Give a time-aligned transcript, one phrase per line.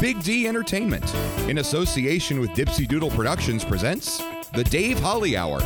[0.00, 1.12] Big D Entertainment,
[1.48, 5.58] in association with Dipsy Doodle Productions, presents The Dave Holly Hour.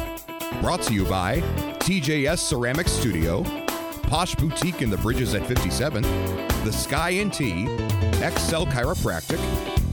[0.62, 1.40] Brought to you by
[1.80, 3.44] TJS Ceramic Studio,
[4.04, 7.64] Posh Boutique in the Bridges at 57th, The Sky and Tea,
[8.24, 9.38] Excel Chiropractic,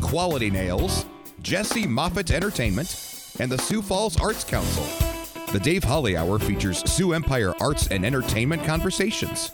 [0.02, 1.06] Quality Nails,
[1.42, 4.86] Jesse Moffitt Entertainment, and the Sioux Falls Arts Council.
[5.52, 9.52] The Dave Holly Hour features Sioux Empire arts and entertainment conversations.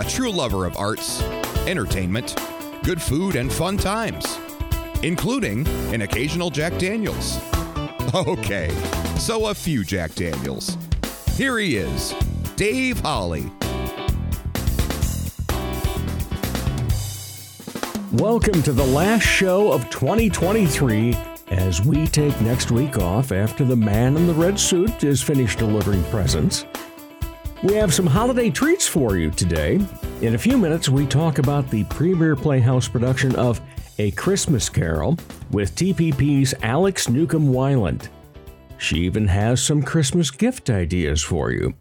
[0.00, 1.22] A true lover of arts,
[1.68, 2.34] entertainment,
[2.86, 4.38] good food, and fun times,
[5.02, 7.40] including an occasional Jack Daniels.
[8.14, 8.70] Okay,
[9.18, 10.78] so a few Jack Daniels.
[11.32, 12.14] Here he is,
[12.54, 13.50] Dave Holly.
[18.12, 21.16] Welcome to the last show of 2023
[21.48, 25.58] as we take next week off after the man in the red suit is finished
[25.58, 26.64] delivering presents.
[27.64, 29.80] We have some holiday treats for you today.
[30.22, 33.60] In a few minutes, we talk about the Premiere Playhouse production of
[33.98, 35.18] A Christmas Carol
[35.50, 38.08] with TPP's Alex Newcomb Weiland.
[38.78, 41.74] She even has some Christmas gift ideas for you.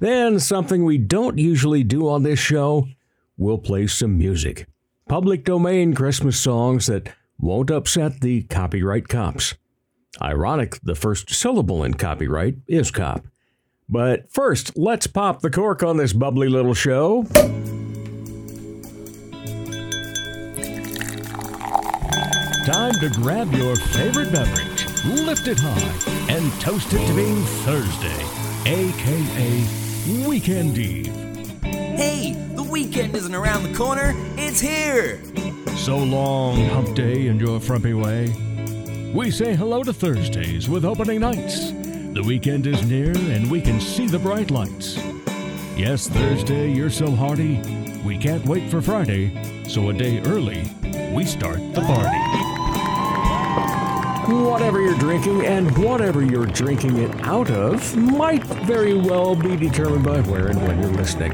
[0.00, 2.88] Then, something we don't usually do on this show,
[3.36, 4.66] we'll play some music.
[5.08, 9.54] Public domain Christmas songs that won't upset the copyright cops.
[10.20, 13.24] Ironic, the first syllable in copyright is cop.
[13.88, 17.24] But first, let's pop the cork on this bubbly little show.
[22.66, 28.22] Time to grab your favorite beverage, lift it high, and toast it to being Thursday,
[28.66, 29.66] aka
[30.28, 31.06] Weekend Eve.
[31.62, 35.18] Hey, the weekend isn't around the corner, it's here!
[35.76, 38.34] So long, hump day and your frumpy way.
[39.14, 41.72] We say hello to Thursdays with opening nights.
[42.12, 44.96] The weekend is near and we can see the bright lights.
[45.76, 47.60] Yes, Thursday, you're so hearty.
[48.04, 50.70] We can't wait for Friday, so a day early,
[51.12, 52.18] we start the party.
[54.32, 60.04] Whatever you're drinking and whatever you're drinking it out of might very well be determined
[60.04, 61.32] by where and when you're listening.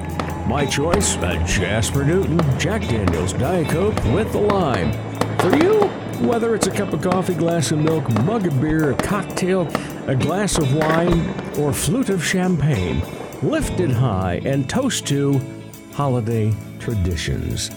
[0.48, 4.92] My choice, a Jasper Newton Jack Daniels Diet Coke with the lime.
[5.38, 5.90] For you,
[6.24, 9.68] whether it's a cup of coffee, glass of milk, mug of beer, a cocktail,
[10.06, 13.02] a glass of wine, or flute of champagne,
[13.42, 15.40] lift it high and toast to
[15.92, 17.70] holiday traditions.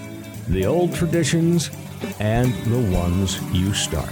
[0.47, 1.71] The old traditions
[2.19, 4.09] and the ones you start.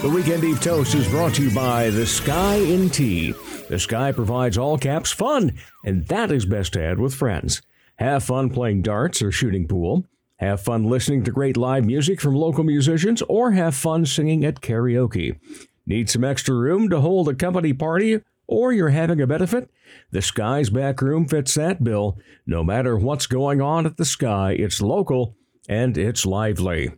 [0.00, 3.34] The Weekend Eve Toast is brought to you by The Sky in Tea.
[3.68, 7.60] The Sky provides all caps fun, and that is best add with friends.
[7.96, 10.06] Have fun playing darts or shooting pool.
[10.38, 14.60] Have fun listening to great live music from local musicians, or have fun singing at
[14.60, 15.38] karaoke.
[15.86, 19.70] Need some extra room to hold a company party, or you're having a benefit?
[20.10, 22.18] The Sky's back room fits that bill.
[22.46, 25.36] No matter what's going on at the Sky, it's local
[25.68, 26.92] and it's lively.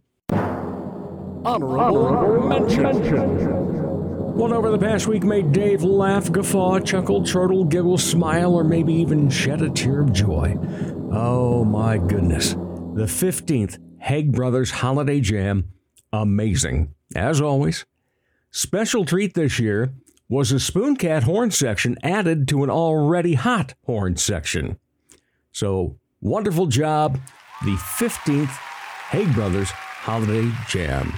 [1.44, 2.96] Honorable, mention.
[4.34, 8.94] What over the past week made Dave laugh, guffaw, chuckle, chortle, giggle, smile, or maybe
[8.94, 10.56] even shed a tear of joy?
[11.12, 12.56] Oh my goodness.
[12.96, 15.68] The 15th Haig Brothers Holiday Jam.
[16.14, 16.94] Amazing.
[17.14, 17.84] As always.
[18.50, 19.92] Special treat this year
[20.30, 24.78] was a Spooncat horn section added to an already hot horn section.
[25.52, 27.20] So, wonderful job.
[27.66, 28.56] The 15th
[29.10, 31.12] Haig Brothers Holiday Jam.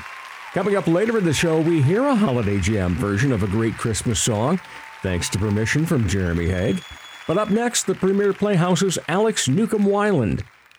[0.55, 3.79] Coming up later in the show, we hear a Holiday Jam version of a great
[3.79, 4.59] Christmas song,
[5.05, 6.83] thanks to permission from Jeremy Haig.
[7.29, 10.43] But up next, the Premiere Playhouse's Alex Newcomb Weiland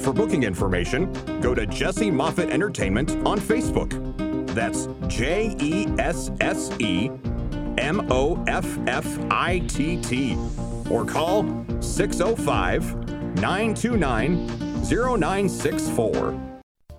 [0.00, 3.92] For booking information, go to Jesse Moffitt Entertainment on Facebook.
[4.54, 7.10] That's J E S S E
[7.78, 10.36] M O F F I T T.
[10.90, 11.44] Or call
[11.80, 12.94] 605
[13.36, 14.46] 929
[14.84, 16.47] 0964.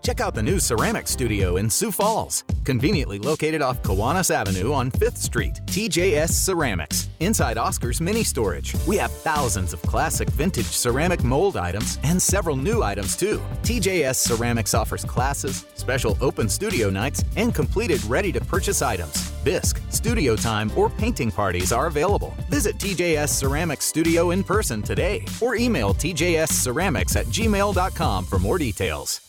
[0.01, 4.92] Check out the new ceramic studio in Sioux Falls, conveniently located off Kiwanis Avenue on
[4.92, 5.60] 5th Street.
[5.66, 8.75] TJS Ceramics, inside Oscar's mini storage.
[8.88, 13.42] We have thousands of classic vintage ceramic mold items and several new items too.
[13.63, 19.31] TJS Ceramics offers classes, special open studio nights, and completed ready to purchase items.
[19.44, 22.34] Bisque, studio time, or painting parties are available.
[22.50, 29.29] Visit TJS Ceramics Studio in person today or email tjsceramics at gmail.com for more details.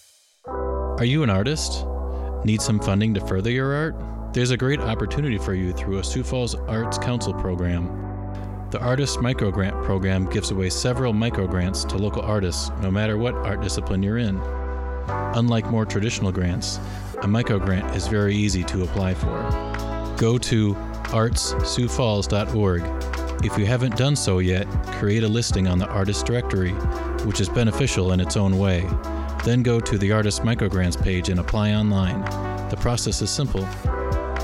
[1.01, 1.87] Are you an artist?
[2.45, 3.97] Need some funding to further your art?
[4.35, 7.87] There's a great opportunity for you through a Sioux Falls Arts Council program.
[8.71, 13.63] The Artist Microgrant program gives away several microgrants to local artists, no matter what art
[13.63, 14.39] discipline you're in.
[15.09, 16.77] Unlike more traditional grants,
[17.23, 20.15] a microgrant is very easy to apply for.
[20.19, 20.75] Go to
[21.15, 22.83] artssiouxfalls.org.
[23.43, 24.67] If you haven't done so yet,
[24.99, 26.73] create a listing on the Artist Directory,
[27.25, 28.87] which is beneficial in its own way.
[29.45, 32.21] Then go to the Artist Microgrants page and apply online.
[32.69, 33.65] The process is simple.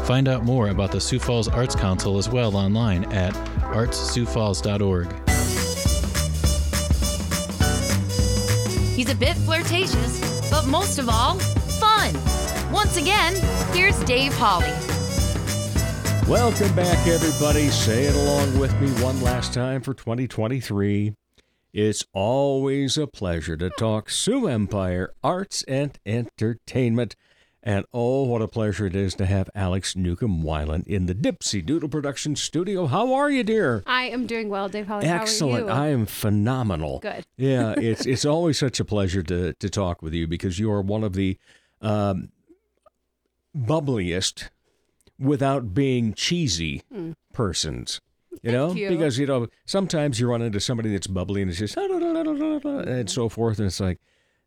[0.04, 3.34] Find out more about the Sioux Falls Arts Council as well online at
[3.74, 5.12] artssiouxfalls.org.
[8.96, 12.14] He's a bit flirtatious, but most of all, fun.
[12.72, 13.34] Once again,
[13.74, 14.72] here's Dave Holly.
[16.26, 17.68] Welcome back, everybody.
[17.68, 21.12] Say it along with me one last time for 2023.
[21.76, 27.16] It's always a pleasure to talk Sioux Empire arts and entertainment.
[27.62, 31.62] And oh, what a pleasure it is to have Alex Newcomb Weiland in the Dipsy
[31.62, 32.86] Doodle Production Studio.
[32.86, 33.82] How are you, dear?
[33.86, 35.04] I am doing well, Dave Holly.
[35.04, 35.68] Excellent.
[35.68, 37.00] How are I am phenomenal.
[37.00, 37.26] Good.
[37.36, 40.80] yeah, it's it's always such a pleasure to to talk with you because you are
[40.80, 41.36] one of the
[41.82, 42.30] um,
[43.54, 44.48] bubbliest,
[45.18, 46.80] without being cheesy,
[47.34, 48.00] persons.
[48.42, 48.88] You know, you.
[48.88, 53.28] because you know sometimes you run into somebody that's bubbly and it's just and so
[53.28, 53.98] forth, and it's like,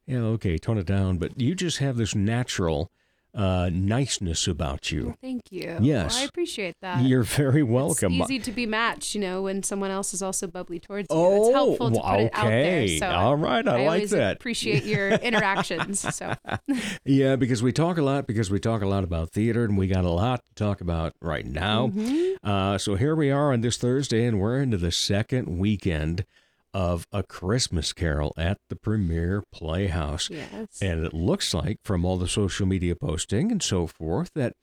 [0.05, 1.17] yeah, okay, tone it down.
[1.17, 2.91] But you just have this natural
[3.39, 5.15] uh, niceness about you.
[5.21, 5.77] Thank you.
[5.79, 6.15] Yes.
[6.15, 7.05] Well, I appreciate that.
[7.05, 8.13] You're very welcome.
[8.15, 11.15] It's easy to be matched, you know, when someone else is also bubbly towards you.
[11.15, 12.87] Oh, it's helpful to put it out there.
[12.99, 14.35] So All right, I like that.
[14.35, 16.01] Appreciate your interactions.
[16.13, 16.33] So
[17.05, 19.87] Yeah, because we talk a lot because we talk a lot about theater and we
[19.87, 21.87] got a lot to talk about right now.
[21.87, 22.45] Mm-hmm.
[22.45, 26.25] Uh, so here we are on this Thursday and we're into the second weekend
[26.73, 30.29] of A Christmas Carol at the Premiere Playhouse.
[30.29, 34.53] yes, And it looks like from all the social media posting and so forth that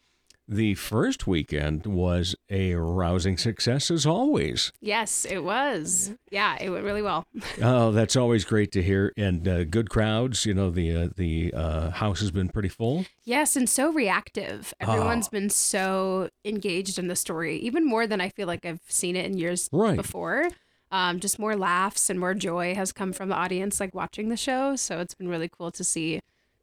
[0.49, 4.71] the first weekend was a rousing success as always.
[4.81, 6.15] yes, it was.
[6.31, 7.27] Yeah, it went really well.
[7.61, 9.13] Oh, that's always great to hear.
[9.17, 10.47] And uh, good crowds.
[10.47, 13.07] You know, the uh, the uh, house has been pretty full.
[13.25, 14.73] Yes, and so reactive.
[14.79, 15.31] Everyone's Oh.
[15.33, 19.27] been so engaged in the story, even more than I feel like I've seen it
[19.27, 19.97] in years Right.
[19.97, 20.49] before.
[20.93, 24.37] Um, just more laughs and more joy has come from the audience, like watching the
[24.37, 24.77] show.
[24.77, 26.21] So it's been really cool to see,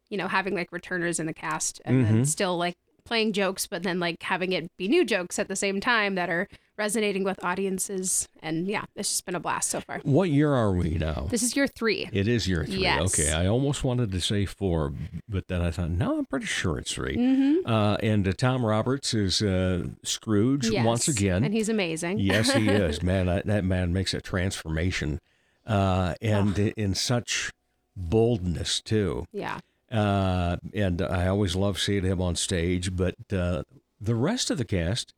[0.08, 2.14] you know, having like returners in the cast and Mm-hmm.
[2.14, 5.56] then still like playing jokes, but then like having it be new jokes at the
[5.56, 8.28] same time that are resonating with audiences.
[8.42, 10.00] And yeah, it's just been a blast so far.
[10.02, 11.26] What year are we now?
[11.30, 12.08] This is year three.
[12.12, 12.78] It is year three.
[12.82, 13.00] Yes.
[13.02, 14.92] Okay, I almost wanted to say four,
[15.28, 17.70] but then I thought, no, I'm pretty sure it's 3 Mm-hmm.
[17.70, 20.84] Uh, and uh, Tom Roberts is uh, Scrooge Yes.
[20.84, 21.44] once again.
[21.44, 22.18] And he's amazing.
[22.18, 23.02] yes, he is.
[23.02, 25.20] Man, I, that man makes a transformation,
[25.66, 27.50] uh, and in such
[27.96, 29.26] boldness too.
[29.32, 29.60] Yeah.
[29.94, 32.96] Uh, and I always love seeing him on stage.
[32.96, 33.62] But uh,
[34.00, 35.14] the rest of the cast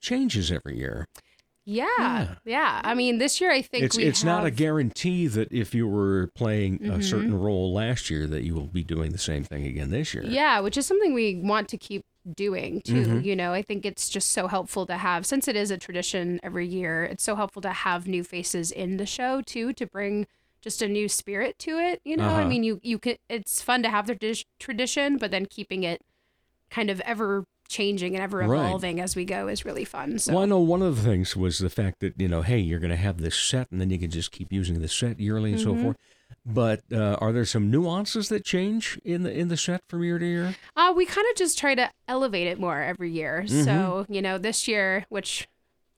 [0.00, 1.06] changes every year.
[1.68, 2.80] Yeah, yeah.
[2.84, 5.88] I mean, this year I think it's we it's not a guarantee that if you
[5.88, 7.00] were playing Mm-hmm.
[7.00, 10.14] a certain role last year that you will be doing the same thing again this
[10.14, 10.22] year.
[10.24, 12.04] Yeah, which is something we want to keep
[12.36, 12.94] doing too.
[13.06, 13.20] Mm-hmm.
[13.22, 16.38] You know, I think it's just so helpful to have, since it is a tradition
[16.42, 20.26] every year, it's so helpful to have new faces in the show too, to bring
[20.66, 22.00] just a new spirit to it.
[22.04, 22.48] You know, I Uh-huh.
[22.48, 26.02] mean, you, you can, it's fun to have the dish, tradition, but then keeping it
[26.70, 28.58] kind of ever changing and ever Right.
[28.58, 30.18] evolving as we go is really fun.
[30.18, 32.58] So, Well, I know one of the things was the fact that you know, hey,
[32.58, 35.20] you're going to have this set, and then you can just keep using the set
[35.20, 35.76] yearly and Mm-hmm.
[35.76, 35.96] so forth.
[36.44, 40.18] But uh, are there some nuances that change in the in the set from year
[40.18, 40.54] to year?
[40.74, 43.44] Uh, we kind of just try to elevate it more every year.
[43.46, 43.64] Mm-hmm.
[43.64, 45.46] So, you know, this year, which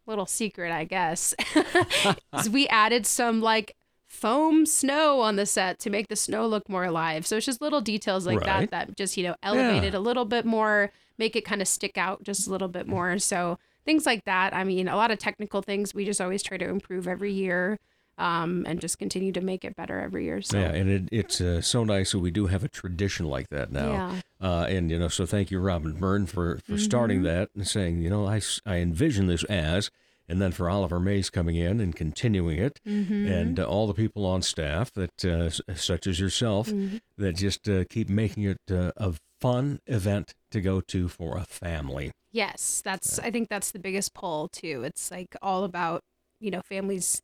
[0.06, 1.34] little secret, I guess,
[2.38, 3.74] is we added some like
[4.08, 7.26] foam snow on the set to make the snow look more alive.
[7.26, 8.70] So it's just little details like Right.
[8.70, 11.68] that that just, you know, elevate it a little bit more, make it kind of
[11.68, 13.18] stick out just a little bit more.
[13.18, 14.54] So things like that.
[14.54, 17.78] I mean, a lot of technical things we just always try to improve every year.
[18.16, 20.42] Um, and just continue to make it better every year.
[20.42, 23.48] So Yeah, and it, it's uh, so nice that we do have a tradition like
[23.50, 23.92] that now.
[23.92, 24.20] Yeah.
[24.40, 27.24] Uh, and you know, so thank you, Robin Byrne, for for starting Mm-hmm.
[27.26, 29.92] that and saying, you know, I, I envision this as,
[30.28, 33.26] and then for Oliver Mays coming in and continuing it, Mm-hmm.
[33.26, 36.96] and uh, all the people on staff that uh, such as yourself Mm-hmm.
[37.16, 41.44] that just uh, keep making it uh, a fun event to go to for a
[41.44, 42.10] family.
[42.32, 44.82] Yes, that's I think that's the biggest pull too.
[44.84, 46.02] It's like all about,
[46.40, 47.22] you know, families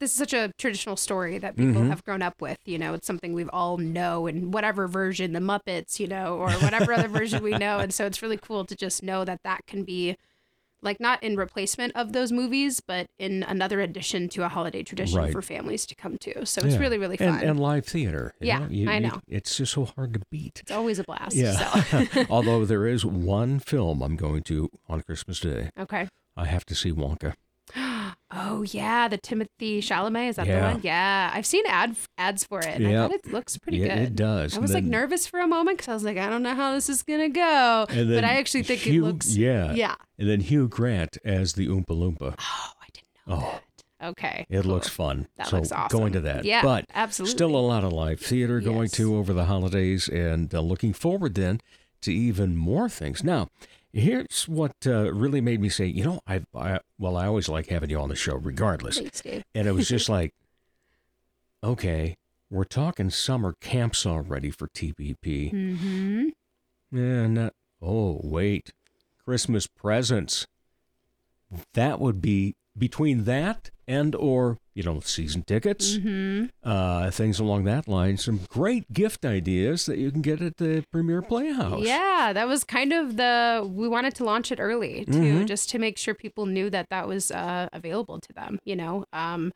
[0.00, 1.90] this is such a traditional story that people Mm-hmm.
[1.90, 5.38] have grown up with, you know, it's something we've all know in whatever version, the
[5.38, 7.78] Muppets, you know, or whatever other version we know.
[7.86, 10.16] And so it's really cool to just know that that can be
[10.82, 15.18] like not in replacement of those movies, but in another addition to a holiday tradition
[15.18, 15.32] Right.
[15.32, 16.44] for families to come to.
[16.46, 16.80] So it's Yeah.
[16.80, 17.28] really, really fun.
[17.28, 18.34] And, and live theater.
[18.40, 19.20] you Yeah, know, you- I you- know.
[19.26, 20.60] it's just so hard to beat.
[20.60, 21.34] it's always a blast.
[21.34, 21.52] Yeah.
[21.82, 22.24] So.
[22.30, 25.70] Although there is one film I'm going to on Christmas Day.
[25.78, 26.08] okay.
[26.36, 27.32] I have to see Wonka.
[28.32, 30.68] Oh yeah, the Timothée Chalamet is that Yeah.
[30.68, 30.80] the one?
[30.82, 32.66] Yeah, I've seen ad ads for it.
[32.66, 33.02] And I Yeah.
[33.02, 34.02] thought it looks pretty Yeah, good.
[34.02, 34.56] it does.
[34.56, 36.54] I was And like nervous for a moment because I was like, I don't know
[36.54, 39.36] how this is gonna go, but I actually think Hugh- it looks.
[39.36, 39.72] Yeah.
[39.74, 39.94] Yeah.
[40.18, 42.34] And then Hugh Grant as the Oompa Loompa.
[42.38, 43.52] Oh, I didn't know Oh.
[43.52, 43.62] that.
[44.08, 44.46] Okay.
[44.50, 44.72] It cool.
[44.72, 45.28] looks fun.
[45.36, 45.98] That so looks awesome.
[45.98, 46.44] going to that.
[46.44, 47.30] Yeah, but absolutely.
[47.32, 48.92] Still a lot of live theater going Yes.
[48.92, 51.60] to over the holidays, and uh, looking forward then
[52.02, 53.24] to even more things.
[53.24, 53.48] Now,
[53.96, 57.68] here's what uh, really made me say, you know, I, I well, I always like
[57.68, 58.98] having you on the show, regardless.
[58.98, 59.44] Thanks, Dave.
[59.54, 60.34] And it was just like,
[61.64, 62.16] okay,
[62.50, 65.52] we're talking summer camps already for TPP.
[65.52, 66.28] Mm-hmm.
[66.92, 68.72] Yeah, not, oh, wait.
[69.24, 70.46] Christmas presents.
[71.74, 76.46] That would be between that and or, you know, season tickets, Mm-hmm.
[76.68, 78.16] uh, things along that line.
[78.16, 81.84] Some great gift ideas that you can get at the Premiere Playhouse.
[81.84, 85.46] Yeah, that was kind of the we wanted to launch it early too, Mhm.
[85.46, 88.58] just to make sure people knew that that was uh, available to them.
[88.64, 89.52] You know, um,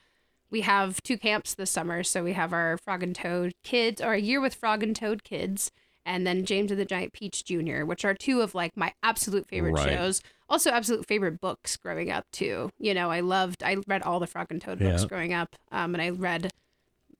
[0.51, 4.13] we have two camps this summer, so we have our Frog and Toad kids, or
[4.15, 5.71] a year with Frog and Toad kids,
[6.07, 9.47] and then James and the Giant Peach Jr., which are two of like my absolute
[9.49, 9.89] favorite Right.
[9.91, 10.23] shows.
[10.49, 12.71] Also, absolute favorite books growing up too.
[12.79, 15.09] You know, I loved, I read all the Frog and Toad books Yeah.
[15.09, 16.51] growing up, um, and I read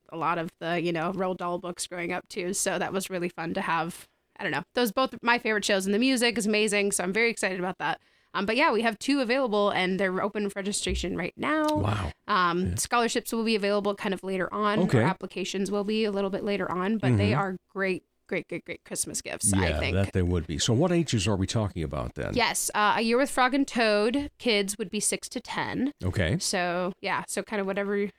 [0.09, 2.53] a lot of the you know Roald Dahl books growing up too.
[2.53, 4.07] So that was really fun to have.
[4.37, 4.63] I don't know.
[4.73, 6.91] Those both my favorite shows, and the music is amazing.
[6.93, 8.01] So I'm very excited about that.
[8.33, 11.67] Um, but yeah, we have two available, and they're open for registration right now.
[11.75, 12.11] Wow.
[12.27, 14.79] Um, Scholarships will be available kind of later on.
[14.79, 15.03] Okay.
[15.03, 17.37] Applications will be a little bit later on, but they Mhm.
[17.37, 19.51] are great, great, great, great Christmas gifts.
[19.53, 19.93] Yeah, I think.
[19.93, 20.57] that they would be.
[20.57, 22.31] So, what ages are we talking about then?
[22.33, 25.91] Yes, uh, a year with Frog and Toad kids would be six to ten.
[26.03, 26.37] Okay.
[26.39, 28.09] So yeah, so kind of whatever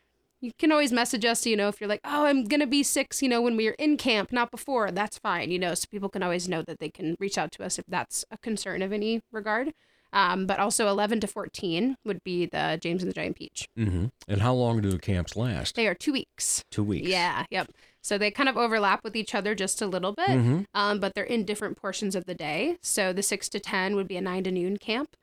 [0.43, 3.23] you can always message us, you know, if you're like, oh, I'm gonna be six,
[3.23, 4.91] you know, when we're in camp, not before.
[4.91, 7.65] That's fine, you know, so people can always know that they can reach out to
[7.65, 9.73] us if that's a concern of any regard.
[10.15, 13.67] Um, but also 11 to 14 would be the James and the Giant Peach.
[13.75, 15.75] hmm And how long do the camps last?
[15.75, 16.65] They are two weeks.
[16.71, 17.09] Two weeks.
[17.09, 17.71] Yeah, yep.
[18.03, 20.67] So they kind of overlap with each other just a little bit, Mhm.
[20.75, 22.77] um, but they're in different portions of the day.
[22.83, 25.17] So the six to ten would be a nine to noon camp,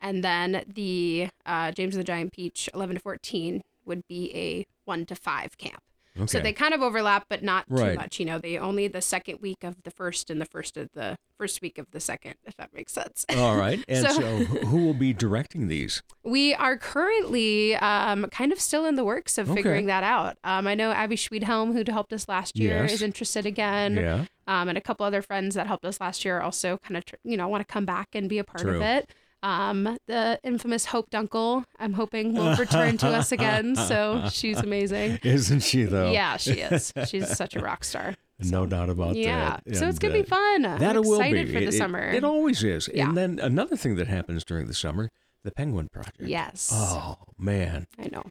[0.00, 4.66] and then the uh, James and the Giant Peach eleven to fourteen would be a
[4.84, 5.82] one to five camp.
[6.26, 7.92] So they kind of overlap, but not Right.
[7.92, 8.18] too much.
[8.20, 11.16] You know, they only the second week of the first and the first of the
[11.38, 13.26] first week of the second, if that makes sense.
[13.36, 13.84] All right.
[13.88, 16.02] And So- so, who who will be directing these?
[16.24, 19.56] We are currently um, kind of still in the works of Okay.
[19.58, 20.38] figuring that out.
[20.44, 22.94] Um, I know Abby Schwedhelm, who helped us last year, Yes.
[22.94, 23.96] is interested again.
[23.96, 24.24] Yeah.
[24.46, 27.36] Um, and a couple other friends that helped us last year also kind of, you
[27.36, 28.76] know, want to come back and be a part True.
[28.76, 29.10] of it.
[29.46, 33.76] Um, the infamous Hope Dunkel, I'm hoping will return to us again.
[33.76, 35.20] So she's amazing.
[35.22, 36.10] Isn't she, though?
[36.10, 36.92] Yeah, she is.
[37.08, 38.16] She's such a rock star.
[38.40, 39.50] No doubt about Yeah.
[39.50, 39.62] that.
[39.66, 39.78] Yeah.
[39.78, 40.66] So it's gonna be uh, fun.
[40.66, 41.52] I'm That will excited be.
[41.54, 42.00] for the It- it- summer.
[42.10, 42.88] It, always is.
[42.92, 43.08] Yeah.
[43.08, 45.10] And then another thing that happens during the summer,
[45.44, 46.20] the Penguin Project.
[46.22, 46.70] Yes.
[46.74, 48.24] Oh man, I know.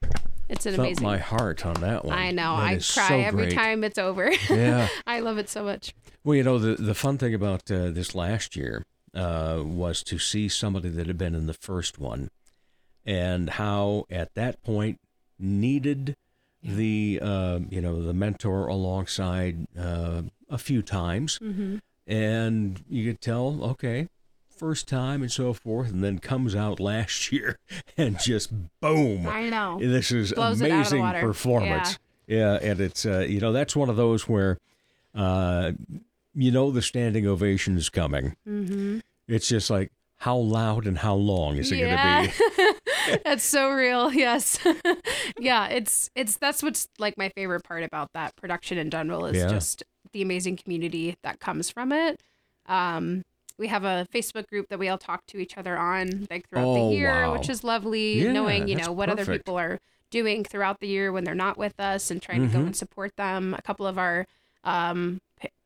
[0.49, 1.03] It's an felt amazing.
[1.03, 2.17] my heart on that one.
[2.17, 2.57] I know.
[2.57, 4.31] That I cry so every time it's over.
[4.49, 4.89] Yeah.
[5.07, 5.95] I love it so much.
[6.25, 10.19] Well, you know, the the fun thing about uh, this last year uh, was to
[10.19, 12.29] see somebody that had been in the first one,
[13.05, 14.99] and how at that point
[15.39, 16.15] needed
[16.63, 21.77] the uh, you know the mentor alongside uh, a few times, Mm-hmm.
[22.07, 24.07] and you could tell, okay,
[24.49, 27.57] first time and so forth, and then comes out last year
[27.97, 29.77] and just boom, I know.
[29.79, 31.99] this is Blows it out of the amazing performance.
[32.27, 32.57] Yeah.
[32.61, 34.57] and it's uh, you know that's one of those where
[35.13, 35.73] uh,
[36.35, 38.35] you know the standing ovation is coming.
[38.47, 38.99] Mm-hmm.
[39.27, 42.25] It's just like how loud and how long is it yeah.
[42.25, 42.75] going to
[43.13, 43.17] be?
[43.23, 44.13] that's so real.
[44.13, 44.59] Yes.
[45.39, 49.37] yeah, it's it's that's what's like my favorite part about that production in general is
[49.37, 49.47] Yeah.
[49.47, 52.21] just the amazing community that comes from it.
[52.67, 53.23] Um
[53.57, 56.65] we have a Facebook group that we all talk to each other on like throughout
[56.67, 57.33] Oh, the year, wow.
[57.33, 59.79] which is lovely Yeah, knowing, you know, what other people are
[60.11, 62.65] doing throughout the year when they're not with us and trying to go Mhm.
[62.67, 63.53] and support them.
[63.53, 64.27] A couple of our
[64.63, 65.19] um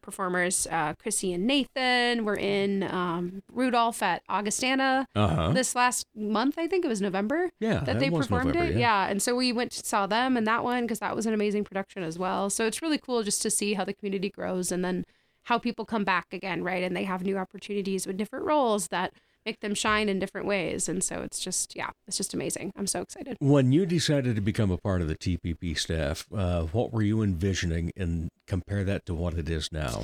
[0.09, 5.51] performers, uh, Chrissy and Nathan, were in um, Rudolph at Augustana Uh huh.
[5.53, 6.55] this last month.
[6.57, 8.79] I think it was November Yeah, that they performed November, it.
[8.79, 9.07] Yeah.
[9.07, 11.63] and so we went to saw them and that one because that was an amazing
[11.63, 12.49] production as well.
[12.49, 15.05] So it's really cool just to see how the community grows and then
[15.43, 16.83] how people come back again, right?
[16.83, 19.13] And they have new opportunities with different roles that
[19.49, 20.87] make them shine in different ways.
[20.87, 22.71] And so it's just, yeah, it's just amazing.
[22.77, 23.35] I'm so excited.
[23.39, 27.23] When you decided to become a part of the TPP staff, uh, what were you
[27.23, 30.03] envisioning, and compare that to what it is now?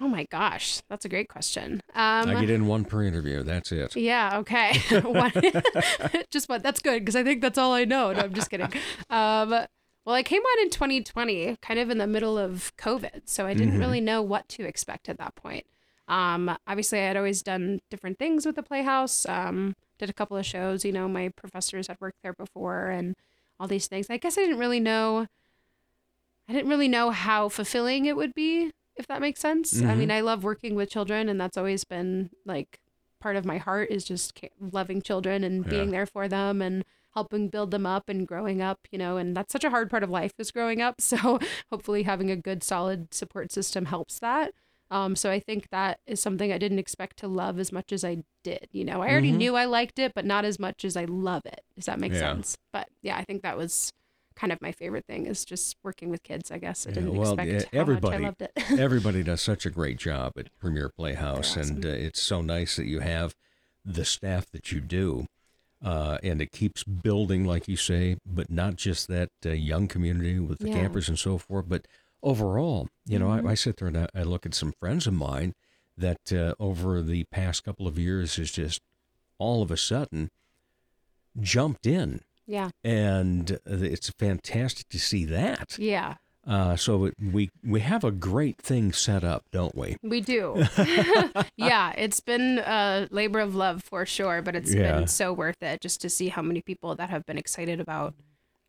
[0.00, 1.80] Oh my gosh, that's a great question.
[1.94, 3.42] Um, I get in one per interview.
[3.42, 3.96] That's it.
[3.96, 4.38] Yeah.
[4.40, 4.72] Okay.
[6.30, 6.62] Just what?
[6.62, 8.12] That's good because I think that's all I know.
[8.12, 8.66] No, I'm just kidding.
[9.08, 9.50] Um,
[10.04, 13.54] well, I came on in 2020, kind of in the middle of COVID, so I
[13.54, 13.80] didn't Mhm.
[13.80, 15.64] really know what to expect at that point.
[16.08, 19.26] Um, obviously, I had always done different things with the Playhouse.
[19.26, 20.84] Um, did a couple of shows.
[20.84, 23.14] You know, my professors had worked there before, and
[23.58, 24.08] all these things.
[24.10, 25.26] I guess I didn't really know.
[26.48, 29.80] I didn't really know how fulfilling it would be, if that makes sense.
[29.80, 29.98] I Mhm.
[29.98, 32.80] mean, I love working with children, and that's always been like
[33.18, 35.92] part of my heart is just loving children and being Yeah.
[36.00, 36.84] there for them and
[37.14, 40.02] helping build them up and growing up, you know, and that's such a hard part
[40.02, 40.96] of life is growing up.
[41.00, 41.38] So
[41.70, 44.52] hopefully having a good solid support system helps that.
[44.90, 48.04] Um, so I think that is something I didn't expect to love as much as
[48.04, 48.68] I did.
[48.70, 49.36] You know, I already Mhm.
[49.38, 51.62] knew I liked it, but not as much as I love it.
[51.74, 52.20] Does that make Yeah.
[52.34, 52.56] sense?
[52.72, 53.90] But yeah, I think that was
[54.36, 56.50] kind of my favorite thing is just working with kids.
[56.50, 58.52] I guess I Yeah, didn't well, expect yeah, everybody, much I loved it.
[58.78, 62.76] everybody does such a great job at Premiere Playhouse, They're and uh, it's so nice
[62.76, 63.34] that you have
[63.84, 65.26] the staff that you do,
[65.84, 70.38] uh, and it keeps building, like you say, but not just that uh, young community
[70.40, 70.74] with the Yeah.
[70.80, 71.86] campers and so forth, but
[72.24, 73.46] overall, you know, Mhm.
[73.46, 75.54] I, I sit there and I, I look at some friends of mine
[75.96, 78.80] that uh, over the past couple of years has just
[79.38, 80.30] all of a sudden
[81.40, 85.76] jumped in, yeah, and it's fantastic to see that.
[85.78, 86.14] yeah,
[86.46, 89.96] Uh, so it, we we have a great thing set up, don't we?
[90.02, 90.62] we do.
[91.56, 94.98] yeah, it's been a labor of love for sure, but it's Yeah.
[94.98, 98.14] been so worth it just to see how many people that have been excited about,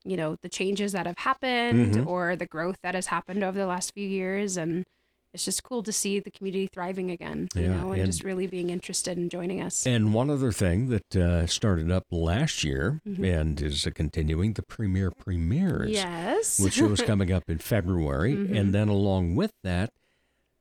[0.05, 2.05] you know, the changes that have happened Mhm.
[2.07, 4.85] or the growth that has happened over the last few years, and
[5.33, 8.23] it's just cool to see the community thriving again, you Yeah, know, and, and- just
[8.23, 9.85] really being interested in joining us.
[9.85, 13.41] And one other thing that uh, started up last year Mhm.
[13.41, 16.59] and is uh, continuing the Premiere Premieres, Yes.
[16.59, 18.57] which was coming up in February, Mhm.
[18.57, 19.89] and then along with that,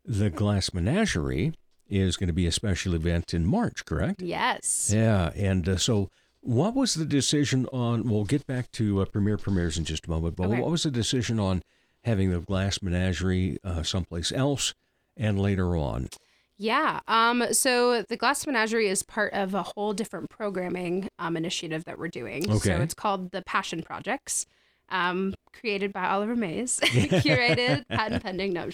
[0.05, 1.53] the Glass Menagerie
[1.89, 4.21] is going to be a special event in March, correct?
[4.23, 4.91] yes.
[4.93, 6.11] Yeah, and uh, so
[6.45, 8.09] what was the decision on?
[8.09, 10.61] We'll get back to uh, Premiere Premieres in just a moment, but Okay.
[10.61, 11.63] what was the decision on
[12.05, 14.75] having the Glass Menagerie uh, someplace else
[15.17, 16.09] and later on?
[16.57, 17.01] Yeah.
[17.09, 21.99] Um, so the Glass Menagerie is part of a whole different programming um, initiative that
[21.99, 22.49] we're doing.
[22.49, 22.59] Okay.
[22.77, 24.47] So it's called the Passion Projects,
[24.91, 28.53] um, created by Oliver Mays, curated, patent pending.
[28.53, 28.69] No,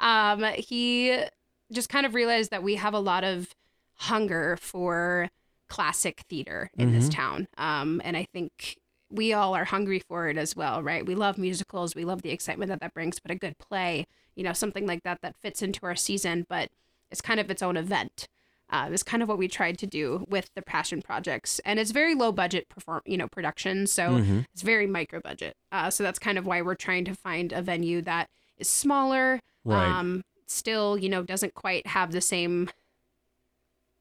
[0.00, 0.42] I'm.
[0.42, 1.22] Um, he
[1.70, 3.54] just kind of realized that we have a lot of
[3.94, 5.28] hunger for
[5.70, 7.14] classic theater in this Mhm.
[7.14, 7.48] town.
[7.56, 8.76] Um, and I think
[9.08, 11.06] we all are hungry for it as well, right?
[11.06, 14.06] We love musicals, we love the excitement that that brings, but a good play,
[14.36, 16.70] you know, something like that that fits into our season, but
[17.10, 18.28] it's kind of its own event.
[18.68, 21.90] Uh, it's kind of what we tried to do with the passion projects, and it's
[21.90, 23.86] very low budget perform, you know, production.
[23.88, 24.46] So Mhm.
[24.52, 25.56] it's very micro budget.
[25.72, 29.40] Uh, so that's kind of why we're trying to find a venue that is smaller,
[29.64, 29.90] Right.
[29.90, 32.70] um, still, you know, doesn't quite have the same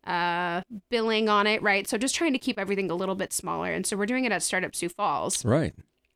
[0.05, 1.87] uh billing on it, right?
[1.87, 3.71] So just trying to keep everything a little bit smaller.
[3.71, 5.73] And so we're doing it at Startup Sioux Falls, Right.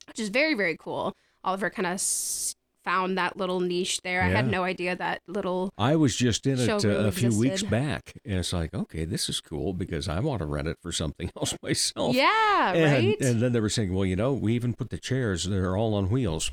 [0.08, 1.16] which is very very cool.
[1.44, 4.22] Oliver kind of s- found that little niche there.
[4.22, 7.64] I had no idea that little I was just in it uh, a few weeks
[7.64, 10.92] back, and it's like, okay, this is cool because I want to rent it for
[10.92, 12.14] something else myself.
[12.14, 13.22] Yeah, and, right?
[13.22, 15.94] And then they were saying, well, you know, we even put the chairs; they're all
[15.94, 16.52] on wheels,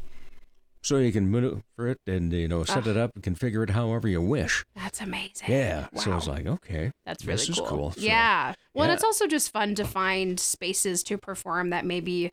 [0.82, 4.08] so you can maneuver it and you know set it up and configure it however
[4.08, 4.64] you wish.
[4.74, 5.48] That's amazing.
[5.48, 5.86] Yeah.
[5.96, 7.66] So I was like, okay, That's really this is cool.
[7.66, 7.90] cool.
[7.92, 8.54] So, yeah.
[8.74, 8.94] Well, yeah.
[8.94, 12.30] it's also just fun to find spaces to perform that maybe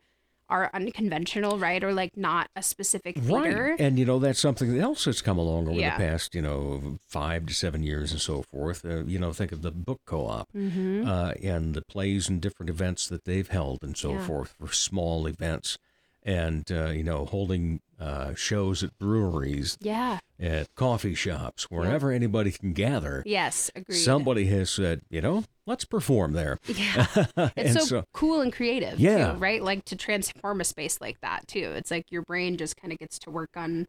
[0.50, 1.84] are unconventional, right?
[1.84, 3.64] Or like not a specific theater.
[3.72, 3.80] Right.
[3.80, 5.98] And, you know, that's something else that's come along over Yeah.
[5.98, 8.82] the past, you know, five to seven years and so forth.
[8.82, 11.06] Uh, you know, think of the book co op Mm-hmm.
[11.06, 14.26] uh, and the plays and different events that they've held and so Yeah.
[14.26, 15.76] forth for small events.
[16.24, 20.18] And, uh, you know, holding uh, shows at breweries, Yeah.
[20.38, 23.22] at coffee shops, wherever anybody can gather.
[23.26, 23.70] Yes.
[23.74, 23.96] Agreed.
[23.96, 26.58] Somebody has said, you know, let's perform there.
[26.68, 27.06] Yeah.
[27.56, 29.00] It's And so, cool and creative.
[29.00, 29.32] Yeah.
[29.32, 29.62] Too, right.
[29.62, 31.72] Like to transform a space like that too.
[31.76, 33.86] It's like your brain just kind of gets to work on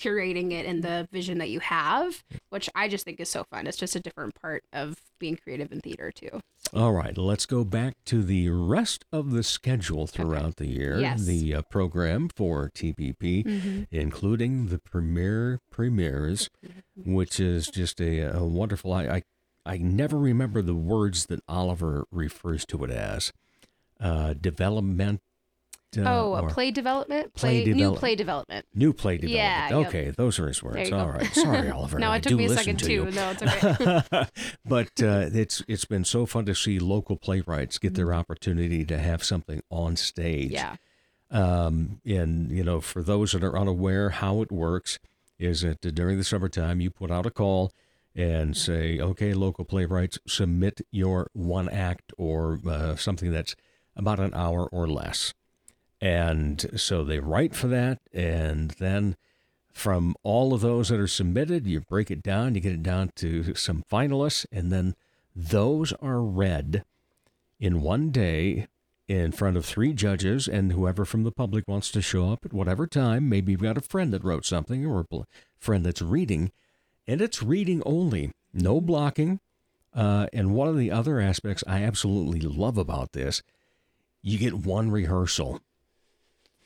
[0.00, 3.66] curating it in the vision that you have, which I just think is so fun.
[3.66, 6.40] It's just a different part of being creative in theater too.
[6.72, 10.98] All right, let's go back to the rest of the schedule throughout the year.
[11.00, 11.24] Yes.
[11.26, 13.86] The uh, program for TPP, Mhm.
[13.90, 16.48] including the premiere premieres,
[16.96, 18.92] which is just a, a wonderful.
[18.92, 19.22] I, I
[19.66, 23.32] I never remember the words that Oliver refers to it as.
[24.00, 25.20] Uh, development.
[25.98, 28.66] Uh, oh, a play development, play play, new play development.
[28.74, 29.36] New play development.
[29.70, 29.88] Yeah, yep.
[29.88, 30.92] Okay, those are his words.
[30.92, 31.12] All go.
[31.12, 31.34] right.
[31.34, 31.98] Sorry, Oliver.
[31.98, 32.92] no, I it took me a second to too.
[32.92, 33.10] you.
[33.10, 34.26] No, it's okay.
[34.64, 38.18] but uh, it's it's been so fun to see local playwrights get their Mm-hmm.
[38.20, 40.52] opportunity to have something on stage.
[40.52, 40.76] yeah.
[41.30, 44.98] Um, and you know, for those that are unaware, how it works
[45.38, 47.72] is that during the summertime you put out a call
[48.14, 53.54] and say, okay, local playwrights, submit your one act or uh, something that's
[53.94, 55.32] about an hour or less.
[56.00, 59.16] And so they write for that, and then
[59.72, 63.12] from all of those that are submitted, you break it down, you get it down
[63.16, 64.94] to some finalists, and then
[65.36, 66.84] those are read
[67.58, 68.66] in one day
[69.08, 72.52] in front of three judges, and whoever from the public wants to show up at
[72.52, 73.28] whatever time.
[73.28, 75.24] Maybe you've got a friend that wrote something or a
[75.58, 76.52] friend that's reading,
[77.06, 79.40] and it's reading only, no blocking.
[79.92, 83.42] Uh, and one of the other aspects I absolutely love about this,
[84.22, 85.60] you get one rehearsal.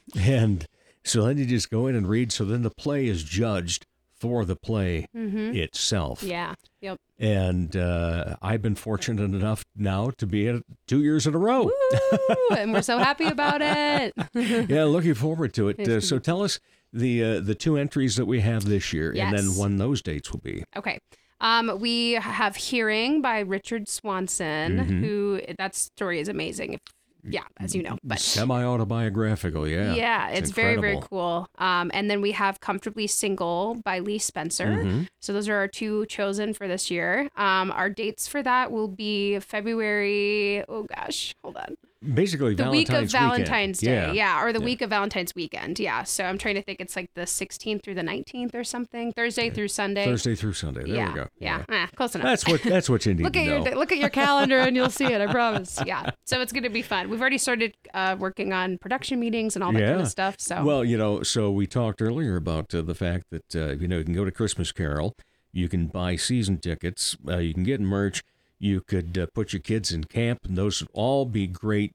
[0.18, 0.66] And
[1.04, 2.32] so then you just go in and read.
[2.32, 3.86] So then the play is judged
[4.18, 5.54] for the play Mhm.
[5.54, 6.22] itself.
[6.22, 6.54] Yeah.
[6.80, 6.98] Yep.
[7.18, 11.38] And uh, I've been fortunate enough now to be in it two years in a
[11.38, 11.64] row.
[11.64, 12.56] Woo!
[12.56, 14.14] and we're so happy about it.
[14.70, 15.80] yeah, looking forward to it.
[15.80, 16.58] Uh, so tell us
[16.92, 19.58] the uh, the two entries that we have this year, and then Yes.
[19.58, 20.64] when those dates will be.
[20.76, 20.98] Okay.
[21.40, 25.00] Um, we have Hearing by Richard Swanson, Mhm.
[25.00, 26.74] who that story is amazing.
[26.74, 26.80] If,
[27.26, 29.94] yeah, as you know, but Semi autobiographical, yeah.
[29.94, 31.46] yeah, it's, very very cool.
[31.58, 34.66] Um, and then we have Comfortably Single by Lee Spencer.
[34.66, 35.08] Mhm.
[35.20, 37.28] So those are our two chosen for this year.
[37.36, 40.64] Um, our dates for that will be February.
[40.68, 41.76] Oh gosh, hold on.
[42.14, 43.10] Basically, The Valentine's week of weekend.
[43.12, 44.12] Valentine's Day, Yeah.
[44.12, 44.64] yeah, or the Yeah.
[44.64, 46.02] week of Valentine's weekend, yeah.
[46.02, 46.80] So I'm trying to think.
[46.80, 49.12] It's like the 16th through the 19th or something.
[49.12, 50.04] Thursday through Sunday.
[50.04, 50.84] Thursday through Sunday.
[50.84, 51.28] There yeah, we go.
[51.38, 52.24] Yeah, Eh, close enough.
[52.26, 53.64] That's what that's what you need look at know.
[53.64, 55.20] your look at your calendar and you'll see it.
[55.20, 55.80] I promise.
[55.86, 56.10] Yeah.
[56.26, 57.08] So it's going to be fun.
[57.08, 60.36] We've already started uh, working on production meetings and all that kind of stuff.
[60.38, 63.88] So Well, you know, so we talked earlier about uh, the fact that uh, you
[63.88, 65.14] know you can go to Christmas Carol,
[65.52, 68.22] you can buy season tickets, uh, you can get merch,
[68.58, 71.92] you could uh, put your kids in camp, and those would all be great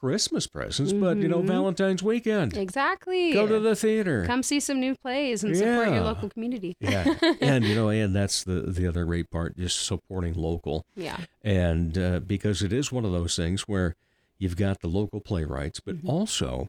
[0.00, 0.92] Christmas presents.
[0.92, 1.46] But you know, Mhm.
[1.48, 3.32] Valentine's weekend, exactly.
[3.32, 4.24] go to the theater.
[4.26, 6.76] Come see some new plays and support your local community.
[6.80, 10.84] yeah, and you know, and that's the the other great part, just supporting local.
[10.94, 11.18] Yeah.
[11.42, 13.96] and uh, because it is one of those things where
[14.38, 16.08] you've got the local playwrights, but Mm-hmm.
[16.10, 16.68] also,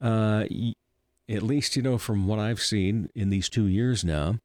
[0.00, 0.74] uh, y-
[1.28, 4.40] at least you know from what I've seen in these two years now,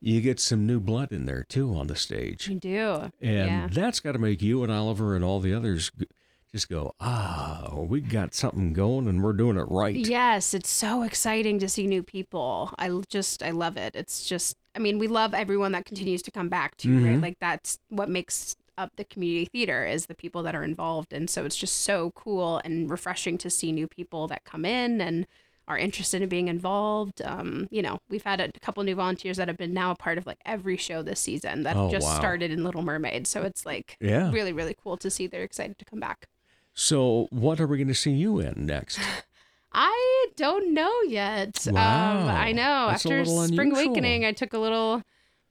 [0.00, 3.10] you get some new blood in there too on the stage, We do.
[3.20, 3.68] and yeah.
[3.70, 5.90] that's got to make you and Oliver and all the others
[6.52, 9.94] just go, ah, we got something going and we're doing it right.
[9.94, 12.72] Yes, it's so exciting to see new people.
[12.78, 13.94] I just I love it.
[13.94, 17.16] It's just I mean, we love everyone that continues to come back too, right?
[17.18, 17.22] Mhm.
[17.22, 21.28] Like that's what makes up the community theater is the people that are involved and
[21.28, 25.26] so it's just so cool and refreshing to see new people that come in and
[25.68, 27.22] are interested in being involved.
[27.22, 30.18] Um, you know, we've had a couple new volunteers that have been now a part
[30.18, 32.16] of like every show this season that Oh, just wow.
[32.18, 33.26] started in Little Mermaid.
[33.26, 34.32] So it's like Yeah.
[34.32, 36.26] really, really cool to see they're excited to come back.
[36.74, 38.98] So, what are we going to see you in next?
[39.72, 41.66] I don't know yet.
[41.68, 42.28] Um, Wow.
[42.28, 42.86] I know.
[42.88, 43.72] That's After Spring unusual.
[43.92, 45.02] Awakening, I took a little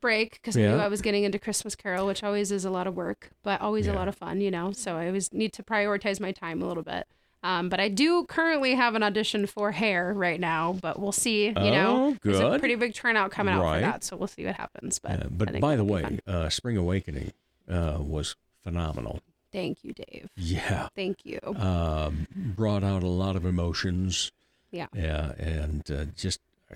[0.01, 2.88] break because I knew I was getting into Christmas Carol, which always is a lot
[2.88, 4.71] of work, but always a lot of fun, you know.
[4.71, 7.08] So I always need to prioritize my time a little bit.
[7.43, 11.45] Um, but I do currently have an audition for Hair right now, but we'll see.
[11.47, 13.76] You know, Oh, there's a pretty big turnout coming out Right.
[13.76, 15.00] for that, so we'll see what happens.
[15.00, 17.32] But Uh, but by the way, uh, Spring Awakening
[17.69, 19.21] uh, was phenomenal.
[19.54, 20.30] thank you, Dave.
[20.36, 20.89] Yeah.
[20.95, 21.39] Thank you.
[21.58, 24.32] um, brought out a lot of emotions.
[24.71, 24.88] Yeah.
[24.93, 26.39] Yeah, and uh, just
[26.71, 26.76] a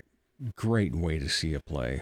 [0.56, 2.00] great way to see a play.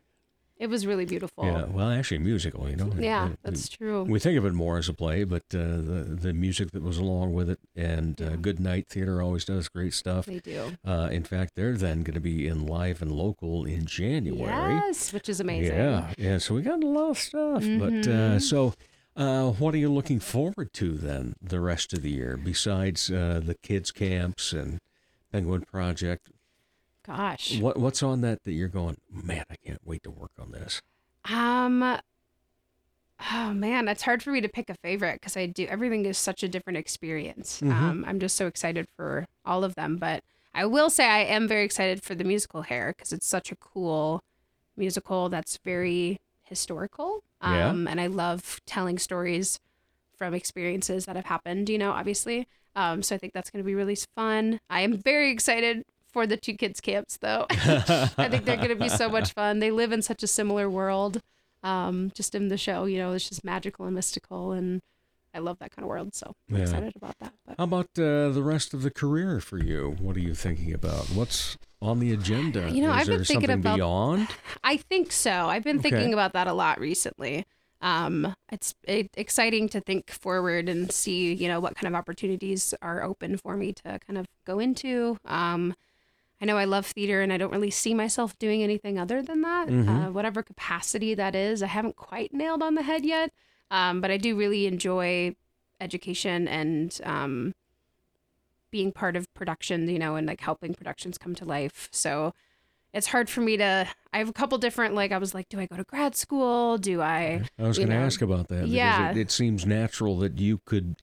[0.61, 1.45] It was really beautiful.
[1.47, 2.69] Yeah, well, actually, musical.
[2.69, 2.93] You know.
[2.99, 4.03] Yeah, Uh, that's true.
[4.05, 6.99] We think of it more as a play, but uh, the the music that was
[6.99, 10.27] along with it, and uh, Good Night Theater always does great stuff.
[10.27, 10.77] They do.
[10.85, 14.75] Uh, in fact, they're then going to be in live and local in January.
[14.87, 15.77] Yes, which is amazing.
[15.77, 16.37] Yeah, yeah.
[16.39, 17.63] So we got a lot of stuff.
[17.63, 18.43] But uh, Mhm.
[18.43, 18.75] so,
[19.17, 23.41] uh, what are you looking forward to then the rest of the year besides uh,
[23.43, 24.79] the kids camps and
[25.33, 26.31] Penguin Project?
[27.17, 27.59] Gosh.
[27.59, 28.97] What what's on that that you're going?
[29.11, 30.81] Man, I can't wait to work on this.
[31.25, 31.99] Um.
[33.33, 36.17] Oh man, it's hard for me to pick a favorite because I do everything is
[36.17, 37.61] such a different experience.
[37.61, 37.73] Mhm.
[37.73, 40.23] Um, I'm just so excited for all of them, but
[40.55, 43.57] I will say I am very excited for the musical Hair because it's such a
[43.57, 44.23] cool
[44.77, 47.23] musical that's very historical.
[47.43, 47.69] Yeah.
[47.69, 49.61] Um, and I love telling stories
[50.17, 51.69] from experiences that have happened.
[51.69, 52.47] You know, obviously.
[52.77, 54.61] Um, so I think that's going to be really fun.
[54.71, 57.47] I am very excited for the two kids camps though.
[57.51, 59.59] I think they're going to be so much fun.
[59.61, 61.21] They live in such a similar world.
[61.63, 64.81] Um, just in the show, you know, it's just magical and mystical, and
[65.35, 66.15] I love that kind of world.
[66.15, 66.63] So I'm Yeah.
[66.63, 67.35] excited about that.
[67.47, 69.97] But How about uh, the rest of the career for you?
[70.01, 71.07] What are you thinking about?
[71.11, 72.71] What's on the agenda?
[72.71, 74.29] You know, Is I've been thinking about- beyond?
[74.65, 75.31] I think so.
[75.49, 75.91] I've been Okay.
[75.91, 77.45] thinking about that a lot recently.
[77.83, 82.75] Um, it's it, exciting to think forward and see, you know, what kind of opportunities
[82.83, 85.17] are open for me to kind of go into.
[85.27, 85.75] Um,
[86.41, 89.43] I know I love theater and I don't really see myself doing anything other than
[89.43, 89.69] that.
[89.69, 89.89] Mhm.
[90.09, 93.33] Uh, whatever capacity that is, I haven't quite nailed on the head yet.
[93.71, 95.37] Um, but I do really enjoy
[95.81, 97.55] education and um,
[98.71, 101.89] being part of production, you know, and like helping productions come to life.
[101.93, 102.33] So
[102.93, 103.89] it's hard for me to.
[104.13, 106.79] I have a couple different like I was like, do I go to grad school?
[106.79, 107.43] Do I?
[107.59, 109.11] I was going to ask about that Yeah.
[109.11, 110.97] it, it seems natural that you could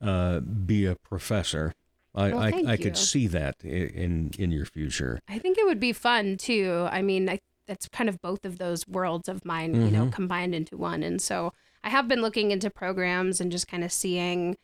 [0.00, 1.74] uh, be a professor.
[2.14, 5.20] I, Well, I, I could see that in in your future.
[5.28, 6.88] I think it would be fun too.
[6.90, 10.12] I mean, I, that's kind of both of those worlds of mine, you know, Mhm.
[10.12, 11.02] combined into one.
[11.02, 11.52] And so
[11.84, 14.56] I have been looking into programs and just kind of seeing,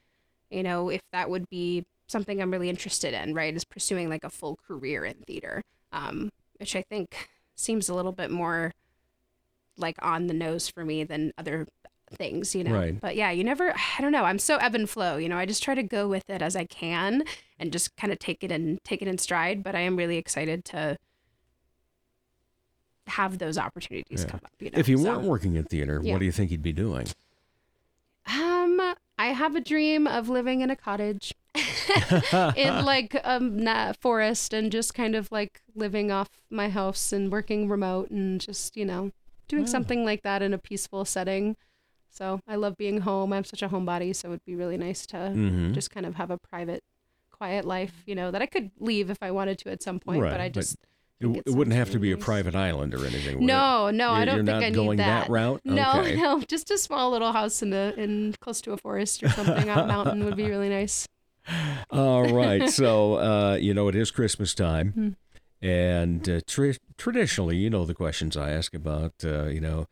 [0.50, 3.54] you know, if that would be something I'm really interested in, right?
[3.54, 8.12] Is pursuing like a full career in theater, um, which I think seems a little
[8.12, 8.72] bit more
[9.76, 11.66] like on the nose for me than other
[12.14, 12.72] things, you know.
[12.72, 13.00] Right.
[13.00, 15.37] But yeah, you never I don't know, I'm so ebb and flow, you know.
[15.38, 17.22] I just try to go with it as I can
[17.59, 20.16] and just kind of take it and take it in stride, but I am really
[20.16, 20.96] excited to
[23.07, 24.31] have those opportunities Yeah.
[24.31, 24.79] come up, you know.
[24.79, 25.05] if you so.
[25.05, 26.12] weren't working in theater, yeah.
[26.12, 27.07] what do you think you'd be doing?
[28.27, 28.81] Um,
[29.18, 31.35] I have a dream of living in a cottage
[32.57, 37.68] in like a forest and just kind of like living off my house and working
[37.68, 39.11] remote and just, you know,
[39.46, 39.66] doing Oh.
[39.66, 41.57] something like that in a peaceful setting.
[42.14, 43.33] So I love being home.
[43.33, 45.72] I'm such a homebody, so it would be really nice to Mhm.
[45.74, 46.83] just kind of have a private,
[47.33, 50.22] quiet life, you know, that I could leave if I wanted to at some point,
[50.22, 50.77] Right, but I just.
[51.20, 53.37] It, it it wouldn't have to be a private island or anything.
[53.37, 53.46] would it?
[53.46, 55.27] No, no, I You're- don't you're think I need going that.
[55.27, 55.61] that route?
[55.64, 56.16] No, Okay.
[56.16, 59.68] no, just a small little house in the in close to a forest or something
[59.70, 61.09] on a mountain would be really nice.
[61.90, 62.68] All right.
[62.70, 64.92] So, uh, you know, it is Christmas time.
[65.62, 65.66] Hmm.
[65.66, 69.87] And uh, tra- traditionally, you know, the questions I ask about, uh, you know,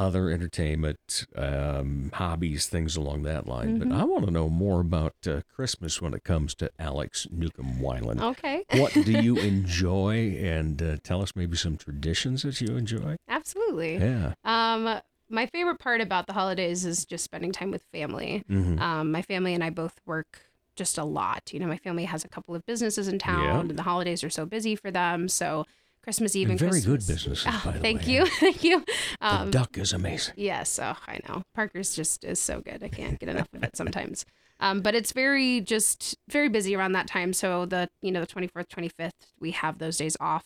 [0.00, 3.78] other entertainment, um, hobbies, things along that line.
[3.78, 4.00] But Mhm.
[4.00, 8.22] I want to know more about uh, Christmas when it comes to Alex Newcomb Weiland.
[8.22, 8.64] Okay.
[8.72, 10.36] what do you enjoy?
[10.40, 13.16] And uh, tell us maybe some traditions that you enjoy.
[13.28, 13.98] Absolutely.
[13.98, 14.32] Yeah.
[14.44, 18.42] Um, my favorite part about the holidays is just spending time with family.
[18.50, 18.80] Mhm.
[18.80, 21.52] Um, my family and I both work just a lot.
[21.52, 24.30] You know, my family has a couple of businesses in town, and the holidays are
[24.30, 25.28] so busy for them.
[25.28, 25.66] So
[26.02, 28.80] Christmas Eve And and, very good Christmas- businesses, Oh, by the thank you, thank you.
[29.20, 30.34] The Um, duck is amazing.
[30.36, 31.42] Yes, oh, I know.
[31.54, 32.82] Parker's just is so good.
[32.82, 34.24] I can't get enough of it sometimes.
[34.62, 37.32] Um, but it's very just very busy around that time.
[37.32, 40.44] So the you know the twenty fourth, twenty fifth, we have those days off,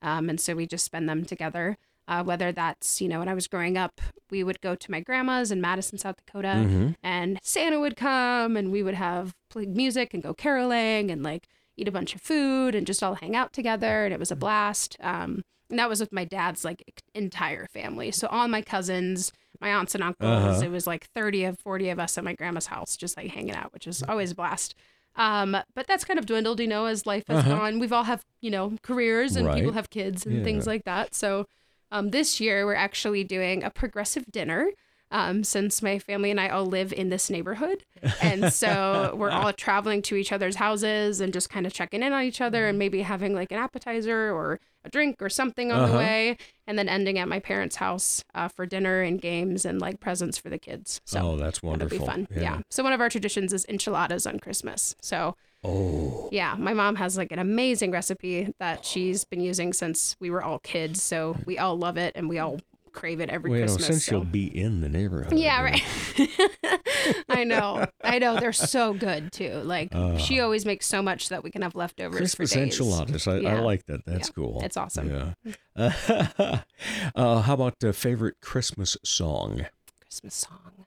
[0.00, 1.76] um, and so we just spend them together.
[2.06, 5.00] Uh, whether that's you know when I was growing up, we would go to my
[5.00, 6.94] grandma's in Madison, South Dakota, Mhm.
[7.02, 11.48] and Santa would come, and we would have play music and go caroling and like
[11.76, 14.36] eat a bunch of food and just all hang out together, and it was a
[14.36, 14.96] blast.
[15.00, 18.10] Um, and that was with my dad's like entire family.
[18.10, 20.64] So all my cousins, my aunts and uncles, Uh-huh.
[20.66, 23.54] it was like 30 of 40 of us at my grandma's house, just like hanging
[23.54, 24.74] out, which is always a blast.
[25.16, 27.56] Um, but that's kind of dwindled, you know, as life has Uh-huh.
[27.56, 27.78] gone.
[27.78, 31.14] We've all have, you know, careers and people have kids and things like that.
[31.14, 31.46] So
[31.90, 34.70] um, this year we're actually doing a progressive dinner.
[35.12, 37.84] Um, since my family and I all live in this neighborhood.
[38.20, 42.12] And so we're all traveling to each other's houses and just kind of checking in
[42.12, 45.80] on each other and maybe having like an appetizer or a drink or something on
[45.82, 45.92] Uh-huh.
[45.92, 46.36] the way.
[46.66, 50.36] And then ending at my parents' house uh, for dinner and games and like presents
[50.38, 51.00] for the kids.
[51.04, 52.06] So oh, that's wonderful.
[52.06, 52.42] That'll be fun.
[52.42, 52.60] Yeah.
[52.70, 54.96] So one of our traditions is enchiladas on Christmas.
[55.00, 56.28] So Oh.
[56.32, 60.42] yeah, my mom has like an amazing recipe that she's been using since we were
[60.42, 61.00] all kids.
[61.02, 62.58] So we all love it and we all
[62.92, 63.86] crave it every Well, know, Christmas.
[63.86, 64.16] since so.
[64.16, 65.36] you'll be in the neighborhood.
[65.38, 66.80] Yeah, uh, right.
[67.28, 67.86] I know.
[68.04, 68.38] I know.
[68.38, 69.54] They're so good too.
[69.64, 72.64] Like she always makes so much that we can have leftovers Christmas for days.
[72.80, 73.26] enchiladas.
[73.26, 74.04] I, I like that.
[74.06, 74.60] That's Yeah, cool.
[74.62, 75.10] it's awesome.
[75.10, 75.52] Yeah.
[75.76, 76.58] Uh,
[77.16, 79.66] uh, how about uh, favorite Christmas song?
[80.00, 80.86] Christmas song.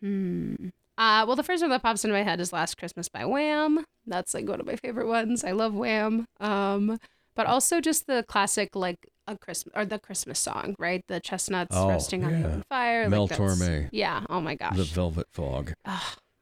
[0.00, 0.68] Hmm.
[0.98, 3.84] Uh, well, the first one that pops into my head is "Last Christmas" by Wham.
[4.06, 5.44] That's like one of my favorite ones.
[5.44, 6.26] I love Wham.
[6.40, 6.98] Um,
[7.34, 11.04] but also just the classic like a Christmas or the Christmas song, right?
[11.08, 13.08] The chestnuts Oh, roasting on the fire.
[13.08, 13.88] Mel like Torme.
[13.92, 14.24] Yeah.
[14.30, 14.76] Oh my gosh.
[14.76, 15.72] The Velvet Fog.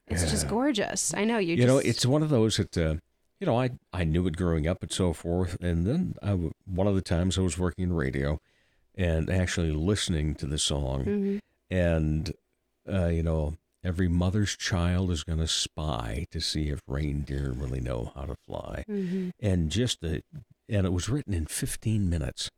[0.07, 1.13] it's just gorgeous.
[1.13, 1.55] I know you.
[1.55, 2.95] You, know, it's one of those that, uh,
[3.39, 5.57] you know, I, I knew it growing up and so forth.
[5.61, 6.31] And then I
[6.65, 8.39] one of the times I was working in radio
[8.95, 11.05] and actually listening to the song.
[11.05, 11.39] Mhm.
[11.69, 12.33] And,
[12.91, 17.81] uh, you know, every mother's child is going to spy to see if reindeer really
[17.81, 18.85] know how to fly.
[18.87, 19.31] Mhm.
[19.39, 20.21] And just the,
[20.69, 22.49] and it was written in 15 minutes